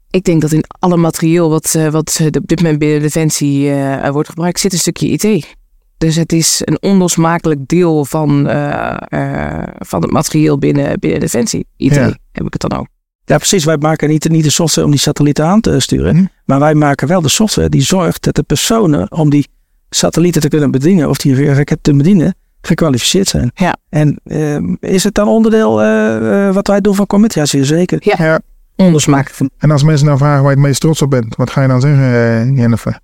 Ik 0.09 0.23
denk 0.23 0.41
dat 0.41 0.51
in 0.51 0.63
alle 0.79 0.97
materieel 0.97 1.49
wat, 1.49 1.75
eh, 1.75 1.87
wat 1.87 2.17
eh, 2.19 2.25
op 2.25 2.47
dit 2.47 2.61
moment 2.61 2.79
binnen 2.79 3.01
Defensie 3.01 3.71
eh, 3.71 4.09
wordt 4.09 4.29
gebruikt, 4.29 4.59
zit 4.59 4.73
een 4.73 4.79
stukje 4.79 5.07
IT. 5.07 5.55
Dus 5.97 6.15
het 6.15 6.33
is 6.33 6.61
een 6.63 6.81
onlosmakelijk 6.81 7.67
deel 7.67 8.05
van, 8.05 8.47
eh, 8.47 8.97
eh, 9.07 9.67
van 9.77 10.01
het 10.01 10.11
materieel 10.11 10.57
binnen, 10.57 10.99
binnen 10.99 11.19
Defensie. 11.19 11.67
IT 11.77 11.93
Ja. 11.95 12.17
heb 12.31 12.45
ik 12.45 12.53
het 12.53 12.69
dan 12.69 12.79
ook. 12.79 12.87
Ja, 13.25 13.37
precies. 13.37 13.63
Wij 13.65 13.77
maken 13.77 14.09
niet, 14.09 14.29
niet 14.29 14.43
de 14.43 14.49
software 14.49 14.85
om 14.85 14.91
die 14.93 15.01
satellieten 15.01 15.45
aan 15.45 15.61
te 15.61 15.79
sturen. 15.79 16.15
Mhm. 16.15 16.25
Maar 16.45 16.59
wij 16.59 16.73
maken 16.75 17.07
wel 17.07 17.21
de 17.21 17.29
software 17.29 17.69
die 17.69 17.81
zorgt 17.81 18.23
dat 18.23 18.35
de 18.35 18.43
personen 18.43 19.11
om 19.11 19.29
die 19.29 19.47
satellieten 19.95 20.41
te 20.41 20.47
kunnen 20.47 20.71
bedienen 20.71 21.09
of 21.09 21.17
die 21.17 21.53
raket 21.53 21.79
te 21.81 21.93
bedienen, 21.93 22.35
gekwalificeerd 22.61 23.27
zijn. 23.27 23.51
Ja. 23.53 23.75
En 23.89 24.19
eh, 24.23 24.91
is 24.91 25.03
het 25.03 25.13
dan 25.13 25.27
onderdeel 25.27 25.81
eh, 25.81 26.47
eh, 26.47 26.53
wat 26.53 26.67
wij 26.67 26.81
doen 26.81 26.95
van 26.95 27.07
Commit? 27.07 27.33
Ja, 27.33 27.45
zeer 27.45 27.65
zeker. 27.65 27.97
Ja. 28.01 28.15
Ja. 28.17 28.39
Onlosmakelijk. 28.75 29.53
En 29.57 29.71
als 29.71 29.83
mensen 29.83 30.05
nou 30.05 30.17
vragen 30.17 30.41
waar 30.41 30.51
je 30.51 30.57
het 30.57 30.67
meest 30.67 30.81
trots 30.81 31.01
op 31.01 31.09
bent, 31.09 31.35
wat 31.35 31.49
ga 31.49 31.61
je 31.61 31.67
dan 31.67 31.81
zeggen, 31.81 32.03
eh, 32.03 32.57
Jennifer? 32.57 32.99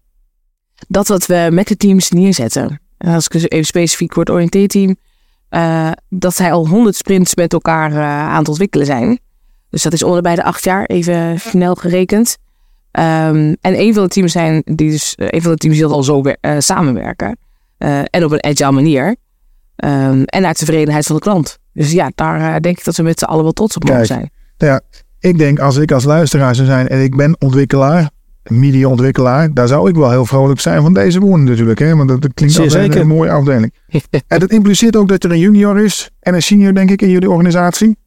dat 0.87 1.07
wat 1.07 1.25
we 1.25 1.47
met 1.51 1.67
de 1.67 1.77
teams 1.77 2.09
neerzetten. 2.09 2.81
En 2.97 3.13
als 3.13 3.25
ik 3.25 3.31
dus 3.31 3.49
even 3.49 3.65
specifiek 3.65 4.13
voor 4.13 4.23
het 4.23 4.31
oriënteerteam, 4.31 4.95
eh 5.49 5.91
dat 6.09 6.35
zij 6.35 6.51
al 6.51 6.67
100 6.67 6.95
sprints 6.95 7.35
met 7.35 7.53
elkaar 7.53 7.91
eh, 7.91 7.99
aan 8.03 8.39
het 8.39 8.49
ontwikkelen 8.49 8.85
zijn. 8.85 9.19
Dus 9.69 9.83
dat 9.83 9.93
is 9.93 10.03
onder 10.03 10.21
bij 10.21 10.35
de 10.35 10.43
acht 10.43 10.63
jaar, 10.63 10.85
even 10.85 11.39
snel 11.39 11.75
gerekend. 11.75 12.37
Ehm, 12.91 13.53
en 13.61 13.79
een 13.79 13.93
van 13.93 14.03
de 14.03 14.09
teams 14.09 14.31
zijn 14.31 14.61
die 14.65 14.91
dus, 14.91 15.15
eh, 15.15 15.27
een 15.29 15.41
van 15.41 15.51
de 15.51 15.57
teams 15.57 15.75
die 15.75 15.85
al 15.85 16.03
zo 16.03 16.21
wer- 16.21 16.37
eh, 16.41 16.55
samenwerken. 16.57 17.37
Eh, 17.77 17.99
en 18.09 18.23
op 18.23 18.31
een 18.31 18.43
agile 18.43 18.71
manier. 18.71 19.15
Ehm, 19.75 20.21
en 20.25 20.45
uit 20.45 20.57
tevredenheid 20.57 21.05
van 21.05 21.15
de 21.15 21.21
klant. 21.21 21.59
Dus 21.73 21.91
ja, 21.91 22.11
daar 22.15 22.61
denk 22.61 22.77
ik 22.77 22.83
dat 22.83 22.95
we 22.95 23.03
met 23.03 23.19
z'n 23.19 23.25
allen 23.25 23.43
wel 23.43 23.51
trots 23.51 23.75
op 23.75 23.83
mogen 23.83 24.07
Kijk. 24.07 24.29
zijn. 24.57 24.89
Ik 25.19 25.37
denk 25.37 25.59
als 25.59 25.77
ik 25.77 25.91
als 25.91 26.03
luisteraar 26.03 26.55
zou 26.55 26.67
zijn 26.67 26.87
en 26.87 27.03
ik 27.03 27.15
ben 27.15 27.35
ontwikkelaar, 27.39 28.09
media-ontwikkelaar, 28.43 29.53
daar 29.53 29.67
zou 29.67 29.89
ik 29.89 29.95
wel 29.95 30.09
heel 30.09 30.25
vrolijk 30.25 30.59
zijn 30.59 30.81
van 30.81 30.93
deze 30.93 31.19
woorden 31.19 31.43
natuurlijk. 31.43 31.79
Hè? 31.79 31.95
Want 31.95 32.09
dat, 32.09 32.21
dat 32.21 32.33
klinkt 32.33 32.57
een, 32.57 32.69
zeker. 32.69 33.01
een 33.01 33.07
mooie 33.07 33.31
afdeling. 33.31 33.73
en 34.27 34.39
dat 34.39 34.51
impliceert 34.51 34.95
ook 34.95 35.07
dat 35.07 35.23
er 35.23 35.31
een 35.31 35.39
junior 35.39 35.79
is 35.79 36.09
en 36.19 36.33
een 36.33 36.41
senior 36.41 36.73
denk 36.73 36.91
ik 36.91 37.01
in 37.01 37.09
jullie 37.09 37.29
organisatie. 37.29 37.97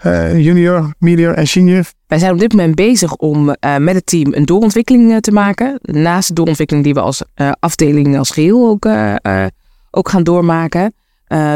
Eh, 0.00 0.38
junior, 0.38 0.94
medior 0.98 1.34
en 1.34 1.46
senior. 1.46 1.84
Wij 2.06 2.18
zijn 2.18 2.32
op 2.32 2.38
dit 2.38 2.52
moment 2.52 2.74
bezig 2.74 3.14
om 3.16 3.50
eh, 3.50 3.76
met 3.76 3.94
het 3.94 4.06
team 4.06 4.34
een 4.34 4.44
doorontwikkeling 4.44 5.12
eh, 5.12 5.16
te 5.16 5.32
maken. 5.32 5.78
Naast 5.82 6.28
de 6.28 6.34
doorontwikkeling 6.34 6.84
die 6.84 6.94
we 6.94 7.00
als 7.00 7.22
afdeling 7.60 8.18
als 8.18 8.30
geheel 8.30 8.68
ook, 8.68 8.88
ook 9.90 10.08
gaan 10.08 10.22
doormaken. 10.22 10.94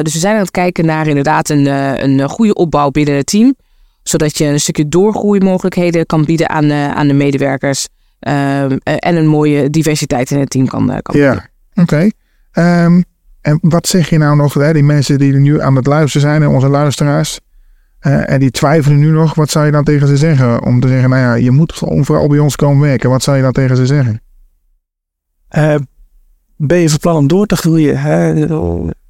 Dus 0.03 0.13
we 0.13 0.19
zijn 0.19 0.35
aan 0.35 0.41
het 0.41 0.51
kijken 0.51 0.87
naar 0.87 1.07
inderdaad 1.07 1.49
een, 1.49 1.67
een 2.05 2.29
goede 2.29 2.55
opbouw 2.55 2.91
binnen 2.91 3.15
het 3.15 3.27
team. 3.27 3.55
Zodat 4.03 4.39
je 4.39 4.45
een 4.45 4.61
stukje 4.61 4.89
doorgroeimogelijkheden 4.89 6.07
kan 6.07 6.25
bieden 6.25 6.49
aan, 6.49 6.73
aan 6.73 7.09
de 7.09 7.15
medewerkers. 7.15 7.89
Ehm, 8.25 8.77
eh, 8.83 8.95
en 8.99 9.17
een 9.17 9.27
mooie 9.27 9.71
diversiteit 9.71 10.31
in 10.31 10.39
het 10.39 10.51
team 10.51 10.67
kan, 10.67 10.87
kan 10.87 11.15
bieden. 11.15 11.51
Ja, 11.75 11.83
oké. 11.83 12.09
Ehm, 12.53 13.03
en 13.41 13.59
wat 13.61 13.87
zeg 13.87 14.11
je 14.11 14.19
nou 14.19 14.37
nog, 14.37 14.55
hè, 14.55 14.73
die 14.73 14.83
mensen 14.83 15.19
die 15.19 15.33
er 15.33 15.41
nu 15.41 15.61
aan 15.61 15.77
het 15.77 15.87
luisteren 15.87 16.29
zijn 16.29 16.43
en 16.43 16.49
onze 16.49 16.69
luisteraars. 16.69 17.41
Eh, 18.05 18.31
en 18.31 18.41
die 18.41 18.51
twijfelen 18.51 18.99
nu 18.99 19.11
nog, 19.11 19.35
wat 19.35 19.51
zou 19.51 19.67
je 19.67 19.73
dan 19.73 19.85
tegen 19.85 20.09
ze 20.09 20.17
zeggen? 20.17 20.63
Om 20.63 20.81
te 20.81 20.89
zeggen, 20.89 21.11
nou 21.11 21.23
ja, 21.23 21.35
je 21.35 21.51
moet 21.51 21.75
vooral 21.75 22.29
bij 22.29 22.39
ons 22.39 22.57
komen 22.57 22.87
werken. 22.87 23.11
Wat 23.11 23.23
zou 23.23 23.37
je 23.37 23.43
dan 23.43 23.53
tegen 23.53 23.77
ze 23.77 23.87
zeggen? 23.87 24.21
Eh, 25.49 25.75
ben 26.57 26.79
je 26.79 26.89
van 26.89 26.99
plan 26.99 27.17
om 27.17 27.27
door 27.27 27.47
te 27.47 27.57
groeien? 27.57 27.99
Hè? 28.01 28.47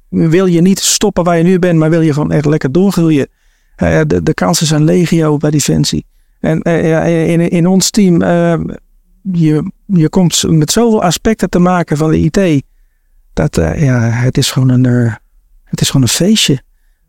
Wil 0.09 0.45
je 0.45 0.61
niet 0.61 0.79
stoppen 0.79 1.23
waar 1.23 1.37
je 1.37 1.43
nu 1.43 1.59
bent, 1.59 1.79
maar 1.79 1.89
wil 1.89 2.01
je 2.01 2.13
gewoon 2.13 2.31
echt 2.31 2.45
lekker 2.45 2.71
doorgroeien? 2.71 3.27
Eh, 3.75 4.01
de, 4.07 4.23
de 4.23 4.33
kansen 4.33 4.67
zijn 4.67 4.83
legio 4.83 5.37
bij 5.37 5.51
Defensie. 5.51 6.05
En 6.39 6.61
in, 6.61 7.49
in 7.49 7.67
ons 7.67 7.89
team, 7.89 8.19
je, 9.31 9.71
je 9.85 10.09
komt 10.09 10.43
met 10.47 10.71
zoveel 10.71 11.03
aspecten 11.03 11.49
te 11.49 11.59
maken 11.59 11.97
van 11.97 12.09
de 12.09 12.19
IT. 12.19 12.63
Dat 13.33 13.55
ja, 13.55 13.99
het 14.09 14.37
is 14.37 14.51
gewoon 14.51 14.69
een, 14.69 15.11
het 15.63 15.81
is 15.81 15.87
gewoon 15.87 16.01
een 16.01 16.13
feestje. 16.13 16.61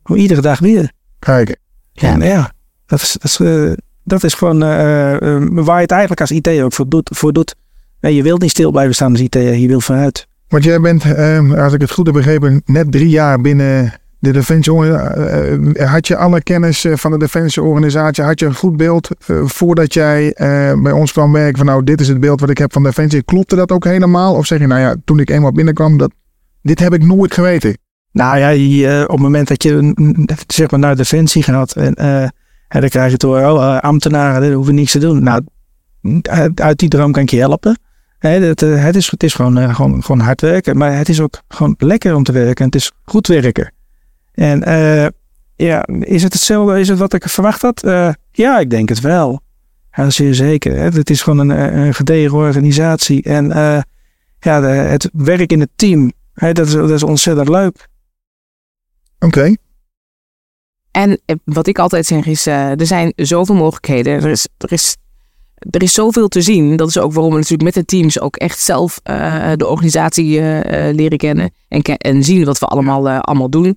Gewoon 0.02 0.22
iedere 0.22 0.40
dag 0.40 0.58
weer. 0.58 0.92
Kijk, 1.18 1.56
Ja. 2.00 2.12
En 2.12 2.20
ja, 2.20 2.52
dat 2.86 3.00
is, 3.00 3.12
dat 3.12 3.24
is, 3.24 3.40
eh, 3.40 3.72
dat 4.06 4.24
is 4.24 4.34
gewoon 4.34 4.62
eh, 4.62 5.14
eh, 5.14 5.42
waar 5.50 5.76
je 5.76 5.82
het 5.82 5.90
eigenlijk 5.90 6.20
als 6.20 6.30
IT 6.30 6.48
ook 6.48 6.72
voor 6.72 6.88
doet. 6.88 7.10
Voor 7.14 7.32
doet. 7.32 7.54
Je 8.00 8.22
wilt 8.22 8.40
niet 8.40 8.50
stil 8.50 8.70
blijven 8.70 8.94
staan 8.94 9.10
als 9.10 9.20
IT, 9.20 9.34
je 9.34 9.66
wilt 9.66 9.84
vooruit. 9.84 10.26
Want 10.48 10.64
jij 10.64 10.80
bent, 10.80 11.04
eh, 11.04 11.52
als 11.52 11.72
ik 11.72 11.80
het 11.80 11.90
goed 11.90 12.06
heb 12.06 12.14
begrepen, 12.14 12.62
net 12.64 12.92
drie 12.92 13.08
jaar 13.08 13.40
binnen 13.40 13.92
de 14.18 14.30
Defensie. 14.32 14.72
had 15.84 16.06
je 16.06 16.16
alle 16.16 16.42
kennis 16.42 16.86
van 16.90 17.10
de 17.10 17.18
Defensie-organisatie? 17.18 18.24
Had 18.24 18.40
je 18.40 18.46
een 18.46 18.54
goed 18.54 18.76
beeld 18.76 19.08
voordat 19.44 19.94
jij 19.94 20.34
bij 20.82 20.92
ons 20.92 21.12
kwam 21.12 21.32
werken? 21.32 21.56
Van 21.56 21.66
nou, 21.66 21.84
dit 21.84 22.00
is 22.00 22.08
het 22.08 22.20
beeld 22.20 22.40
wat 22.40 22.50
ik 22.50 22.58
heb 22.58 22.72
van 22.72 22.82
Defensie. 22.82 23.22
Klopte 23.22 23.56
dat 23.56 23.72
ook 23.72 23.84
helemaal? 23.84 24.34
Of 24.34 24.46
zeg 24.46 24.58
je, 24.58 24.66
nou 24.66 24.80
ja, 24.80 24.94
toen 25.04 25.18
ik 25.18 25.30
eenmaal 25.30 25.52
binnenkwam, 25.52 25.98
dat, 25.98 26.10
dit 26.62 26.78
heb 26.78 26.94
ik 26.94 27.04
nooit 27.04 27.34
geweten? 27.34 27.76
Nou 28.16 28.38
ja, 28.38 28.52
eh, 28.52 29.02
op 29.02 29.10
het 29.10 29.20
moment 29.20 29.48
dat 29.48 29.62
je 29.62 29.94
zeg 30.46 30.70
maar 30.70 30.80
naar 30.80 30.96
Defensie 30.96 31.42
gaat 31.42 31.72
en, 31.72 31.94
eh, 31.94 32.28
dan 32.68 32.88
krijg 32.88 33.10
je 33.10 33.16
door 33.16 33.38
oh, 33.38 33.74
eh, 33.74 33.80
ambtenaren, 33.80 34.40
daar 34.40 34.52
hoeven 34.52 34.74
niks 34.74 34.92
te 34.92 34.98
doen. 34.98 35.22
Nou, 35.22 35.44
uit, 36.54 36.78
die 36.78 36.88
droom 36.88 37.12
kan 37.12 37.22
ik 37.22 37.30
je 37.30 37.38
helpen. 37.38 37.78
Het, 38.18 38.60
het, 38.60 38.96
is, 38.96 39.10
het 39.10 39.22
is 39.22 39.34
gewoon, 39.34 39.74
gewoon, 39.74 40.02
gewoon 40.02 40.20
hard 40.20 40.40
werken, 40.40 40.76
maar 40.76 40.96
het 40.96 41.08
is 41.08 41.20
ook 41.20 41.40
gewoon 41.48 41.74
lekker 41.78 42.14
om 42.14 42.22
te 42.22 42.32
werken. 42.32 42.64
Het 42.64 42.74
is 42.74 42.92
goed 43.04 43.26
werken. 43.26 43.72
En 44.34 44.60
ja, 45.56 45.86
is 46.00 46.22
het 46.22 46.32
hetzelfde? 46.32 46.80
Is 46.80 46.88
het 46.88 46.98
wat 46.98 47.12
ik 47.12 47.28
verwacht 47.28 47.62
had? 47.62 47.80
Ja, 48.30 48.58
ik 48.58 48.70
denk 48.70 48.88
het 48.88 49.00
wel. 49.00 49.40
Ja, 49.92 50.10
zeer 50.10 50.34
zeker. 50.34 50.78
Het 50.78 51.10
is 51.10 51.22
gewoon 51.22 51.48
een, 51.48 51.94
gedegen 51.94 52.36
organisatie. 52.36 53.22
En 53.22 53.46
ja, 54.40 54.62
het 54.62 55.10
werk 55.12 55.52
in 55.52 55.60
het 55.60 55.70
team, 55.76 56.12
hè, 56.34 56.52
dat, 56.52 56.66
is, 56.66 56.72
dat 56.72 56.90
is 56.90 57.02
ontzettend 57.02 57.48
leuk. 57.48 57.88
Oké. 59.18 59.54
En 60.96 61.20
eh, 61.24 61.36
wat 61.44 61.66
ik 61.66 61.78
altijd 61.78 62.06
zeg 62.06 62.26
is, 62.26 62.46
eh, 62.46 62.80
er 62.80 62.86
zijn 62.86 63.12
zoveel 63.16 63.54
mogelijkheden. 63.54 64.12
Er 64.12 64.30
is, 64.30 64.48
er, 64.58 64.72
is, 64.72 64.96
er 65.70 65.82
is 65.82 65.92
zoveel 65.92 66.28
te 66.28 66.42
zien. 66.42 66.76
Dat 66.76 66.88
is 66.88 66.98
ook 66.98 67.12
waarom 67.12 67.32
we 67.32 67.36
natuurlijk 67.38 67.62
met 67.62 67.74
de 67.74 67.84
teams 67.84 68.20
ook 68.20 68.36
echt 68.36 68.58
zelf 68.58 69.00
eh, 69.02 69.52
de 69.56 69.66
organisatie 69.66 70.40
leren 70.92 71.18
kennen. 71.18 71.50
En, 71.68 71.82
en 71.82 72.24
zien 72.24 72.44
wat 72.44 72.58
we 72.58 72.66
allemaal, 72.66 73.08
allemaal 73.08 73.50
doen. 73.50 73.76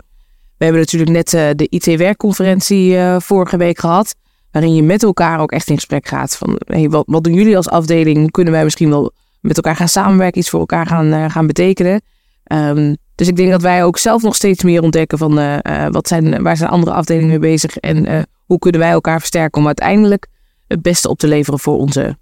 We 0.57 0.65
hebben 0.65 0.81
natuurlijk 0.81 1.11
net 1.11 1.29
de 1.29 1.67
IT-werkconferentie 1.69 2.97
vorige 3.17 3.57
week 3.57 3.79
gehad. 3.79 4.15
Waarin 4.51 4.75
je 4.75 4.83
met 4.83 5.03
elkaar 5.03 5.39
ook 5.39 5.51
echt 5.51 5.69
in 5.69 5.75
gesprek 5.75 6.07
gaat. 6.07 6.37
Van, 6.37 6.59
hey, 6.65 6.89
wat, 6.89 7.03
wat 7.07 7.23
doen 7.23 7.33
jullie 7.33 7.55
als 7.55 7.69
afdeling? 7.69 8.31
Kunnen 8.31 8.53
wij 8.53 8.63
misschien 8.63 8.89
wel 8.89 9.11
met 9.41 9.55
elkaar 9.55 9.75
gaan 9.75 9.89
samenwerken? 9.89 10.39
Iets 10.39 10.49
voor 10.49 10.59
elkaar 10.59 10.85
gaan, 10.85 11.31
gaan 11.31 11.47
betekenen? 11.47 12.01
Ehm, 12.43 12.93
dus 13.19 13.27
ik 13.27 13.35
denk 13.35 13.51
dat 13.51 13.61
wij 13.61 13.83
ook 13.83 13.97
zelf 13.97 14.21
nog 14.21 14.35
steeds 14.35 14.63
meer 14.63 14.81
ontdekken 14.81 15.17
van 15.17 15.39
eh, 15.39 15.85
eh, 15.85 15.91
wat 15.91 16.07
zijn, 16.07 16.41
waar 16.43 16.57
zijn 16.57 16.69
andere 16.69 16.91
afdelingen 16.91 17.29
mee 17.29 17.39
bezig 17.39 17.77
en 17.77 18.05
eh, 18.05 18.21
hoe 18.45 18.59
kunnen 18.59 18.81
wij 18.81 18.89
elkaar 18.89 19.19
versterken 19.19 19.61
om 19.61 19.65
uiteindelijk 19.65 20.27
het 20.67 20.81
beste 20.81 21.09
op 21.09 21.19
te 21.19 21.27
leveren 21.27 21.59
voor 21.59 21.77
onze 21.77 22.17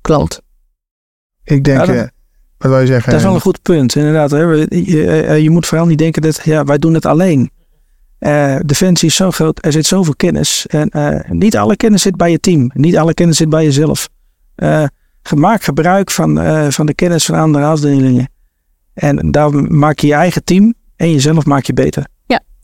klant. 0.00 0.40
Ik 1.44 1.64
denk, 1.64 1.86
Ja, 1.86 1.92
dat- 1.92 2.10
wat 2.58 2.70
wil 2.70 2.80
je 2.80 2.86
zeggen? 2.86 3.10
Dat 3.10 3.20
is 3.20 3.26
wel 3.26 3.34
een 3.34 3.40
goed 3.40 3.62
punt, 3.62 3.94
inderdaad. 3.94 4.30
Hè. 4.30 4.38
Je, 4.38 5.38
je 5.42 5.50
moet 5.50 5.66
vooral 5.66 5.86
niet 5.86 5.98
denken 5.98 6.22
dat 6.22 6.40
ja, 6.44 6.64
wij 6.64 6.78
doen 6.78 6.94
het 6.94 7.06
alleen. 7.06 7.50
Eh 8.18 8.56
Defensie 8.66 9.08
is 9.08 9.16
zo 9.16 9.30
groot, 9.30 9.64
er 9.64 9.72
zit 9.72 9.86
zoveel 9.86 10.16
kennis. 10.16 10.66
En 10.66 10.88
eh, 10.88 11.30
niet 11.30 11.56
alle 11.56 11.76
kennis 11.76 12.02
zit 12.02 12.16
bij 12.16 12.30
je 12.30 12.40
team. 12.40 12.70
Niet 12.74 12.96
alle 12.96 13.14
kennis 13.14 13.36
zit 13.36 13.48
bij 13.48 13.64
jezelf. 13.64 14.08
Eh, 14.54 14.84
maak 15.34 15.62
gebruik 15.62 16.10
van, 16.10 16.40
eh, 16.40 16.66
van 16.70 16.86
de 16.86 16.94
kennis 16.94 17.24
van 17.24 17.38
andere 17.38 17.64
afdelingen. 17.64 18.28
En 18.94 19.30
daar 19.30 19.52
maak 19.54 19.98
je 19.98 20.06
je 20.06 20.14
eigen 20.14 20.44
team 20.44 20.74
en 20.96 21.12
jezelf 21.12 21.44
maak 21.46 21.64
je 21.64 21.72
beter. 21.72 22.06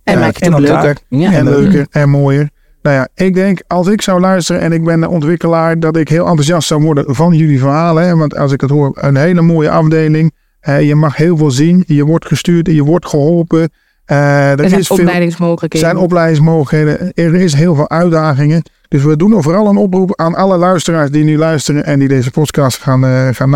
En 0.04 0.18
Ja, 0.18 0.24
maak 0.24 0.34
het 0.34 0.42
en 0.42 0.60
leuker. 0.60 0.96
Ja. 1.08 1.32
en 1.32 1.44
leuker 1.44 1.86
en 1.90 2.10
mooier. 2.10 2.48
Nou 2.82 2.96
ja, 2.96 3.08
ik 3.14 3.34
denk 3.34 3.62
als 3.66 3.86
ik 3.86 4.02
zou 4.02 4.20
luisteren 4.20 4.60
en 4.62 4.72
ik 4.72 4.84
ben 4.84 5.00
de 5.00 5.08
ontwikkelaar, 5.08 5.78
dat 5.80 5.96
ik 5.96 6.08
heel 6.08 6.26
enthousiast 6.26 6.68
zou 6.68 6.82
worden 6.82 7.14
van 7.14 7.32
jullie 7.34 7.58
verhalen. 7.58 8.06
Hè? 8.06 8.16
Want 8.16 8.36
als 8.36 8.52
ik 8.52 8.60
het 8.60 8.70
hoor, 8.70 8.90
een 9.00 9.16
hele 9.16 9.40
mooie 9.40 9.70
afdeling. 9.70 10.32
Eh, 10.60 10.82
je 10.82 10.94
mag 10.94 11.16
heel 11.16 11.36
veel 11.36 11.50
zien. 11.50 11.84
Je 11.86 12.04
wordt 12.04 12.26
gestuurd, 12.26 12.66
je 12.66 12.84
wordt 12.84 13.06
geholpen. 13.08 13.70
Eh, 14.04 14.50
er 14.50 14.60
Er 14.60 14.68
zijn 14.68 14.80
is 14.80 14.86
veel, 14.86 14.96
opleidingsmogelijkheden. 14.96 15.88
zijn 15.88 16.00
opleidingsmogelijkheden. 16.00 17.12
Er 17.14 17.34
is 17.34 17.52
heel 17.54 17.74
veel 17.74 17.90
uitdagingen. 17.90 18.62
Dus 18.88 19.02
we 19.02 19.16
doen 19.16 19.42
vooral 19.42 19.66
een 19.68 19.76
oproep 19.76 20.16
aan 20.20 20.34
alle 20.34 20.56
luisteraars 20.56 21.10
die 21.10 21.24
nu 21.24 21.36
luisteren 21.38 21.84
en 21.84 21.98
die 21.98 22.08
deze 22.08 22.30
podcast 22.30 22.78
gaan, 22.78 23.04
eh, 23.04 23.28
gaan 23.32 23.50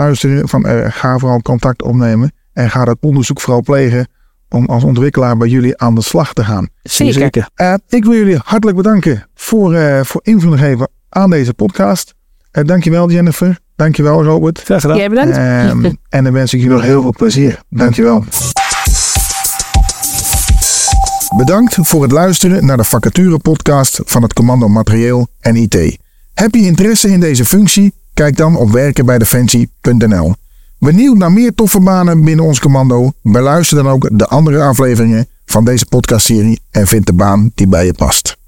naluisteren. 0.00 0.48
Van, 0.48 0.64
eh, 0.64 0.86
ga 0.90 1.18
vooral 1.18 1.42
contact 1.42 1.82
opnemen 1.82 2.32
en 2.52 2.70
ga 2.70 2.84
dat 2.84 2.96
onderzoek 3.00 3.40
vooral 3.40 3.62
plegen 3.62 4.08
om 4.48 4.66
als 4.66 4.84
ontwikkelaar 4.84 5.36
bij 5.36 5.48
jullie 5.48 5.78
aan 5.78 5.94
de 5.94 6.02
slag 6.02 6.32
te 6.32 6.44
gaan. 6.44 6.68
Zeker. 6.82 7.48
Eh, 7.54 7.74
ik 7.88 8.04
wil 8.04 8.14
jullie 8.14 8.40
hartelijk 8.44 8.76
bedanken 8.76 9.26
voor, 9.34 9.74
eh 9.74 10.00
voor 10.04 10.20
invulling 10.24 10.60
geven 10.60 10.88
aan 11.08 11.30
deze 11.30 11.54
podcast. 11.54 12.14
Eh, 12.50 12.64
dankjewel 12.64 13.10
Jennifer. 13.10 13.58
Dankjewel 13.76 14.24
Robert. 14.24 14.60
Graag 14.60 14.80
gedaan. 14.80 14.96
Jij 14.96 15.08
bedankt. 15.08 15.36
Ehm, 15.36 15.92
en 16.08 16.24
dan 16.24 16.32
wens 16.32 16.54
ik 16.54 16.60
jullie 16.60 16.74
nog 16.74 16.84
heel 16.84 17.02
veel 17.02 17.14
plezier. 17.16 17.62
Dankjewel. 17.68 18.24
Bedankt 21.36 21.76
voor 21.80 22.02
het 22.02 22.12
luisteren 22.12 22.66
naar 22.66 22.76
de 22.76 22.84
vacature 22.84 23.38
podcast 23.38 24.00
van 24.04 24.22
het 24.22 24.32
Commando 24.32 24.68
Materieel 24.68 25.28
en 25.40 25.56
IT. 25.56 25.98
Heb 26.34 26.54
je 26.54 26.60
interesse 26.60 27.08
in 27.08 27.20
deze 27.20 27.44
functie? 27.44 27.92
Kijk 28.20 28.36
dan 28.36 28.56
op 28.56 28.70
werkenbijdefensie.nl. 28.70 30.34
Benieuwd 30.78 31.16
naar 31.16 31.32
meer 31.32 31.54
toffe 31.54 31.80
banen 31.80 32.24
binnen 32.24 32.44
ons 32.44 32.60
commando? 32.60 33.12
Beluister 33.22 33.76
dan 33.76 33.88
ook 33.88 34.18
de 34.18 34.26
andere 34.26 34.62
afleveringen 34.62 35.26
van 35.44 35.64
deze 35.64 35.86
podcastserie 35.86 36.60
en 36.70 36.86
vind 36.86 37.06
de 37.06 37.12
baan 37.12 37.50
die 37.54 37.66
bij 37.66 37.86
je 37.86 37.94
past. 37.94 38.39